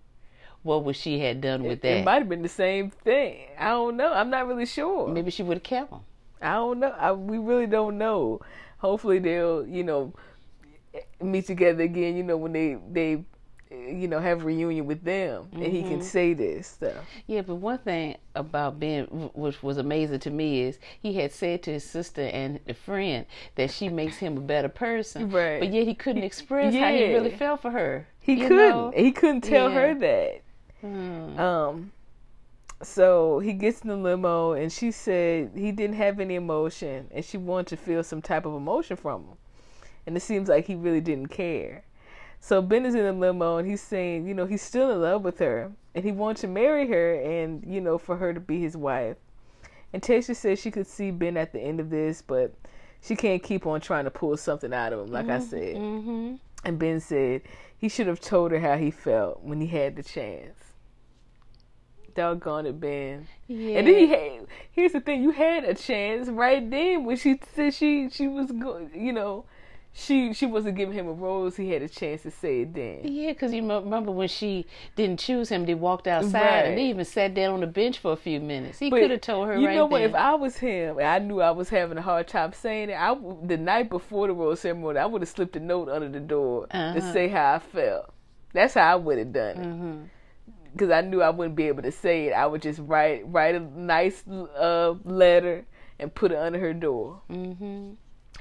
What 0.64 0.84
would 0.84 0.96
she 0.96 1.20
had 1.20 1.40
done 1.42 1.62
with 1.64 1.74
It 1.74 1.82
that? 1.84 1.98
It 2.00 2.04
might 2.06 2.16
have 2.20 2.28
been 2.30 2.42
the 2.42 2.50
same 2.50 2.90
thing. 2.90 3.46
I 3.60 3.70
don't 3.70 3.96
know. 3.96 4.12
I'm 4.12 4.32
not 4.32 4.48
really 4.48 4.66
sure. 4.66 5.08
Maybe 5.08 5.30
she 5.30 5.44
would 5.44 5.58
have 5.58 5.64
kept 5.64 5.92
him. 5.94 6.00
I 6.42 6.54
don't 6.56 6.80
know. 6.80 6.90
I, 6.98 7.12
we 7.12 7.38
really 7.38 7.68
don't 7.68 7.98
know. 7.98 8.42
Hopefully 8.80 9.20
they'll, 9.20 9.66
you 9.68 9.84
know, 9.84 10.14
meet 11.22 11.48
together 11.48 11.84
again. 11.84 12.16
You 12.16 12.24
know, 12.24 12.38
when 12.38 12.54
they 12.54 12.78
they, 12.92 13.24
you 13.72 14.08
know, 14.08 14.20
have 14.20 14.46
reunion 14.46 14.86
with 14.86 15.04
them, 15.04 15.48
and 15.54 15.64
he 15.64 15.80
Mm-hmm. 15.80 15.90
can 15.90 16.02
say 16.02 16.34
this 16.34 16.68
stuff. 16.68 17.04
Yeah, 17.28 17.42
but 17.42 17.56
one 17.56 17.80
thing 17.80 18.18
about 18.36 18.80
Ben, 18.80 19.06
which 19.34 19.64
was 19.64 19.78
amazing 19.78 20.20
to 20.20 20.30
me, 20.30 20.62
is 20.64 20.78
he 21.02 21.14
had 21.14 21.32
said 21.32 21.64
to 21.64 21.72
his 21.72 21.84
sister 21.84 22.22
and 22.22 22.60
the 22.66 22.74
friend 22.74 23.26
that 23.56 23.72
she 23.72 23.90
makes 23.90 24.18
him 24.18 24.38
a 24.38 24.42
better 24.42 24.70
person. 24.70 25.30
Right. 25.32 25.60
But 25.60 25.72
yet 25.74 25.88
he 25.88 25.96
couldn't 25.96 26.24
express 26.32 26.74
how 26.74 26.92
he 26.92 27.14
really 27.14 27.32
felt 27.32 27.62
for 27.62 27.72
her. 27.72 28.08
He 28.20 28.38
couldn't. 28.38 28.58
know? 28.58 28.94
He 28.96 29.12
couldn't 29.12 29.42
tell 29.42 29.70
Yeah. 29.72 29.80
her 29.80 29.96
that. 29.96 30.42
Hmm. 30.82 31.40
Um. 31.40 31.92
So 32.82 33.40
he 33.40 33.54
gets 33.54 33.82
in 33.82 33.90
the 33.90 33.96
limo, 33.96 34.52
and 34.54 34.72
she 34.72 34.92
said 34.92 35.52
he 35.56 35.72
didn't 35.72 35.96
have 35.96 36.20
any 36.20 36.36
emotion, 36.36 37.08
and 37.12 37.24
she 37.24 37.38
wanted 37.38 37.68
to 37.68 37.78
feel 37.78 38.04
some 38.04 38.22
type 38.22 38.46
of 38.46 38.54
emotion 38.54 38.98
from 38.98 39.24
him. 39.24 39.38
And 40.06 40.18
it 40.18 40.20
seems 40.20 40.50
like 40.50 40.68
he 40.68 40.76
really 40.76 41.02
didn't 41.02 41.30
care. 41.30 41.84
So 42.40 42.62
Ben 42.62 42.86
is 42.86 42.94
in 42.94 43.04
the 43.04 43.14
limo, 43.14 43.58
and 43.58 43.68
he's 43.68 43.82
saying, 43.82 44.28
you 44.28 44.34
know, 44.34 44.46
he's 44.46 44.62
still 44.62 44.92
in 44.92 45.02
love 45.02 45.24
with 45.24 45.40
her, 45.40 45.72
and 45.96 46.04
he 46.04 46.12
wants 46.12 46.42
to 46.42 46.48
marry 46.48 46.88
her, 46.88 47.16
and 47.16 47.64
you 47.66 47.82
know, 47.82 47.98
for 47.98 48.18
her 48.18 48.34
to 48.34 48.40
be 48.40 48.60
his 48.60 48.78
wife. 48.78 49.18
And 49.94 50.02
Tayshia 50.02 50.36
says 50.36 50.60
she 50.60 50.70
could 50.72 50.88
see 50.88 51.10
Ben 51.12 51.38
at 51.38 51.54
the 51.54 51.62
end 51.62 51.80
of 51.80 51.90
this, 51.90 52.22
but 52.22 52.54
she 53.02 53.16
can't 53.16 53.42
keep 53.42 53.66
on 53.66 53.80
trying 53.80 54.04
to 54.04 54.12
pull 54.12 54.36
something 54.36 54.74
out 54.74 54.92
of 54.92 55.00
him, 55.00 55.12
like 55.12 55.30
I 55.30 55.40
said. 55.40 55.76
Mm-hmm. 55.78 56.36
And 56.66 56.80
Ben 56.80 57.00
said 57.00 57.44
he 57.78 57.88
should 57.88 58.08
have 58.08 58.20
told 58.20 58.52
her 58.52 58.60
how 58.60 58.76
he 58.78 58.92
felt 58.92 59.42
when 59.42 59.62
he 59.62 59.68
had 59.68 59.96
the 59.96 60.04
chance. 60.04 60.65
Doggone 62.16 62.66
it, 62.66 62.80
Ben. 62.80 63.28
Yeah. 63.48 63.80
And 63.80 63.88
then 63.88 63.96
he 63.96 64.08
had. 64.08 64.48
Here's 64.72 64.94
the 64.94 65.02
thing: 65.02 65.22
you 65.22 65.32
had 65.32 65.64
a 65.66 65.74
chance 65.76 66.28
right 66.30 66.68
then 66.70 67.04
when 67.06 67.18
she 67.18 67.40
said 67.54 67.74
she 67.74 68.10
she 68.10 68.28
was 68.28 68.52
going. 68.52 68.90
You 68.96 69.12
know, 69.14 69.46
she 69.92 70.34
she 70.34 70.46
wasn't 70.46 70.78
giving 70.78 70.96
him 70.96 71.08
a 71.08 71.12
rose. 71.12 71.58
He 71.58 71.72
had 71.72 71.82
a 71.82 71.90
chance 71.90 72.22
to 72.24 72.32
say 72.32 72.62
it 72.62 72.74
then. 72.74 73.02
Yeah, 73.04 73.32
because 73.34 73.54
you 73.54 73.62
remember 73.68 74.12
when 74.12 74.30
she 74.30 74.66
didn't 74.96 75.20
choose 75.20 75.50
him, 75.50 75.66
they 75.66 75.74
walked 75.76 76.08
outside 76.08 76.34
Right. 76.34 76.66
and 76.68 76.78
they 76.78 76.86
even 76.86 77.04
sat 77.06 77.34
down 77.34 77.54
on 77.56 77.60
the 77.60 77.68
bench 77.68 78.00
for 78.00 78.14
a 78.14 78.18
few 78.18 78.40
minutes. 78.40 78.80
He 78.80 78.90
could 78.90 79.12
have 79.12 79.22
told 79.22 79.48
her 79.48 79.60
You 79.60 79.68
right 79.68 79.76
know 79.76 79.86
what? 79.86 80.00
then. 80.00 80.10
If 80.10 80.16
I 80.16 80.36
was 80.36 80.58
him, 80.58 80.98
and 80.98 81.08
I 81.08 81.20
knew 81.20 81.42
I 81.42 81.52
was 81.52 81.68
having 81.70 81.98
a 81.98 82.02
hard 82.02 82.28
time 82.30 82.54
saying 82.54 82.90
it. 82.92 82.96
I 82.98 83.14
the 83.44 83.58
night 83.58 83.90
before 83.90 84.28
the 84.28 84.34
rose 84.34 84.62
ceremony, 84.62 85.00
I 85.00 85.06
would 85.06 85.22
have 85.22 85.30
slipped 85.30 85.56
a 85.58 85.60
note 85.60 85.90
under 85.90 86.08
the 86.10 86.20
door 86.22 86.68
to 86.68 86.78
Uh-huh. 86.78 87.14
say 87.14 87.28
how 87.28 87.56
I 87.56 87.60
felt. 87.60 88.14
That's 88.54 88.74
how 88.76 88.94
I 88.94 88.96
would 88.96 89.18
have 89.18 89.34
done 89.34 89.58
it. 89.58 89.66
hmm 89.66 90.02
because 90.76 90.92
I 90.92 91.02
knew 91.02 91.22
I 91.22 91.30
wouldn't 91.30 91.56
be 91.56 91.68
able 91.68 91.84
to 91.84 91.92
say 91.92 92.28
it. 92.28 92.34
I 92.34 92.46
would 92.46 92.62
just 92.62 92.80
write 92.84 93.24
write 93.28 93.56
a 93.56 93.60
nice 93.60 94.24
uh, 94.28 94.96
letter 95.06 95.66
and 96.00 96.14
put 96.14 96.32
it 96.32 96.38
under 96.38 96.60
her 96.60 96.74
door. 96.74 97.22
hmm 97.30 97.94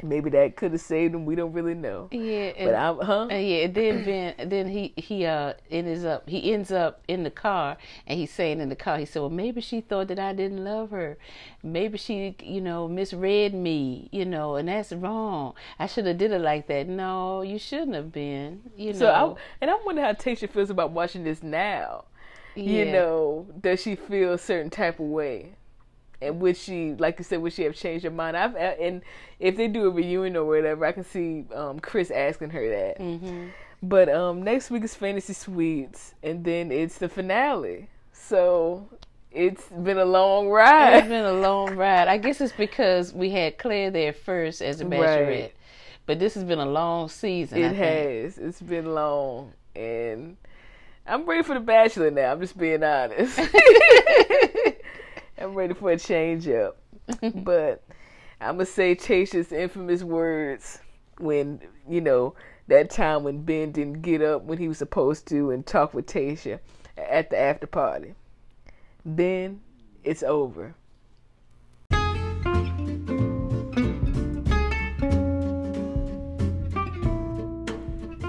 Maybe 0.02 0.28
that 0.30 0.56
could 0.56 0.72
have 0.72 0.80
saved 0.80 1.14
him. 1.14 1.24
We 1.24 1.36
don't 1.36 1.52
really 1.52 1.74
know. 1.74 2.08
Yeah, 2.10 2.50
and, 2.58 2.64
But 2.64 2.74
I'm, 2.74 2.98
huh? 2.98 3.28
and 3.30 3.46
yeah, 3.46 3.66
then 3.68 4.02
Ben, 4.02 4.34
then 4.48 4.66
he 4.68 4.92
he 4.96 5.24
uh 5.24 5.54
ends 5.70 6.04
up 6.04 6.28
he 6.28 6.52
ends 6.52 6.72
up 6.72 7.02
in 7.06 7.22
the 7.22 7.30
car 7.30 7.76
and 8.04 8.18
he's 8.18 8.32
saying 8.32 8.60
in 8.60 8.70
the 8.70 8.74
car 8.76 8.98
he 8.98 9.04
said, 9.04 9.20
well 9.20 9.30
maybe 9.30 9.60
she 9.60 9.80
thought 9.80 10.08
that 10.08 10.18
I 10.18 10.32
didn't 10.32 10.64
love 10.64 10.90
her, 10.90 11.16
maybe 11.62 11.96
she 11.96 12.34
you 12.42 12.60
know 12.60 12.88
misread 12.88 13.54
me, 13.54 14.08
you 14.10 14.24
know, 14.24 14.56
and 14.56 14.66
that's 14.68 14.92
wrong. 14.92 15.54
I 15.78 15.86
should 15.86 16.06
have 16.06 16.18
did 16.18 16.32
it 16.32 16.40
like 16.40 16.66
that. 16.66 16.88
No, 16.88 17.42
you 17.42 17.58
shouldn't 17.60 17.94
have 17.94 18.10
been. 18.12 18.62
You 18.76 18.92
know." 18.94 18.98
So 18.98 19.06
I 19.10 19.34
and 19.60 19.70
I 19.70 19.76
wonder 19.86 20.02
how 20.02 20.12
Tayshia 20.12 20.50
feels 20.50 20.70
about 20.70 20.90
watching 20.90 21.22
this 21.22 21.40
now. 21.42 22.04
You 22.56 22.84
know, 22.86 23.46
does 23.60 23.82
she 23.82 23.94
feel 23.96 24.32
a 24.32 24.38
certain 24.38 24.70
type 24.70 25.00
of 25.00 25.06
way? 25.06 25.52
And 26.22 26.40
would 26.40 26.56
she, 26.56 26.92
like 26.94 27.18
you 27.18 27.24
said, 27.24 27.42
would 27.42 27.52
she 27.52 27.64
have 27.64 27.74
changed 27.74 28.04
her 28.04 28.10
mind? 28.10 28.36
I've 28.36 28.54
and 28.56 29.02
if 29.40 29.56
they 29.56 29.68
do 29.68 29.86
a 29.86 29.90
reunion 29.90 30.36
or 30.36 30.44
whatever, 30.44 30.86
I 30.86 30.92
can 30.92 31.04
see 31.04 31.44
um, 31.54 31.80
Chris 31.80 32.10
asking 32.10 32.50
her 32.50 32.68
that. 32.68 32.98
Mhm. 32.98 33.50
But 33.82 34.08
um, 34.08 34.42
next 34.42 34.70
week 34.70 34.84
is 34.84 34.94
Fantasy 34.94 35.34
Suites, 35.34 36.14
and 36.22 36.42
then 36.44 36.72
it's 36.72 36.96
the 36.98 37.08
finale. 37.08 37.88
So 38.12 38.88
it's 39.30 39.66
been 39.68 39.98
a 39.98 40.04
long 40.04 40.48
ride. 40.48 40.94
It's 40.98 41.08
been 41.08 41.24
a 41.26 41.32
long 41.32 41.76
ride. 41.76 42.08
I 42.08 42.16
guess 42.16 42.40
it's 42.40 42.52
because 42.52 43.12
we 43.12 43.30
had 43.30 43.58
Clare 43.58 43.90
there 43.90 44.12
first 44.14 44.62
as 44.62 44.80
a 44.80 44.86
Right. 44.86 45.52
but 46.06 46.18
this 46.18 46.32
has 46.34 46.44
been 46.44 46.60
a 46.60 46.64
long 46.66 47.08
season. 47.10 47.62
I 47.62 47.66
It 47.66 47.74
has. 47.76 48.38
It's 48.38 48.62
been 48.62 48.94
long, 48.94 49.52
and 49.76 50.36
I'm 51.06 51.26
ready 51.26 51.42
for 51.42 51.54
the 51.54 51.60
Bachelor 51.60 52.10
now. 52.10 52.32
I'm 52.32 52.40
just 52.40 52.56
being 52.56 52.82
honest. 52.82 53.38
I'm 55.38 55.54
ready 55.54 55.74
for 55.74 55.90
a 55.90 55.98
change 55.98 56.48
up. 56.48 56.78
but 57.34 57.82
I'm 58.40 58.56
gonna 58.56 58.64
say 58.64 58.94
Tayshia's 58.94 59.52
infamous 59.52 60.02
words 60.02 60.78
when 61.18 61.60
you 61.88 62.00
know 62.00 62.34
that 62.68 62.88
time 62.88 63.22
when 63.22 63.42
Ben 63.42 63.72
didn't 63.72 64.00
get 64.00 64.22
up 64.22 64.44
when 64.44 64.56
he 64.56 64.68
was 64.68 64.78
supposed 64.78 65.26
to 65.28 65.50
and 65.50 65.66
talk 65.66 65.92
with 65.92 66.06
Tayshia 66.06 66.60
at 66.96 67.28
the 67.28 67.38
after 67.38 67.66
party. 67.66 68.14
Ben, 69.04 69.60
it's 70.02 70.22
over. 70.22 70.74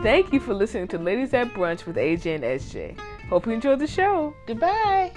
Thank 0.05 0.31
you 0.31 0.39
for 0.39 0.53
listening 0.53 0.87
to 0.89 0.99
Ladies 0.99 1.33
at 1.33 1.47
Brunch 1.55 1.87
with 1.87 1.95
AJ 1.95 2.35
and 2.35 2.43
SJ. 2.43 2.95
Hope 3.27 3.47
you 3.47 3.53
enjoyed 3.53 3.79
the 3.79 3.87
show. 3.87 4.35
Goodbye. 4.45 5.11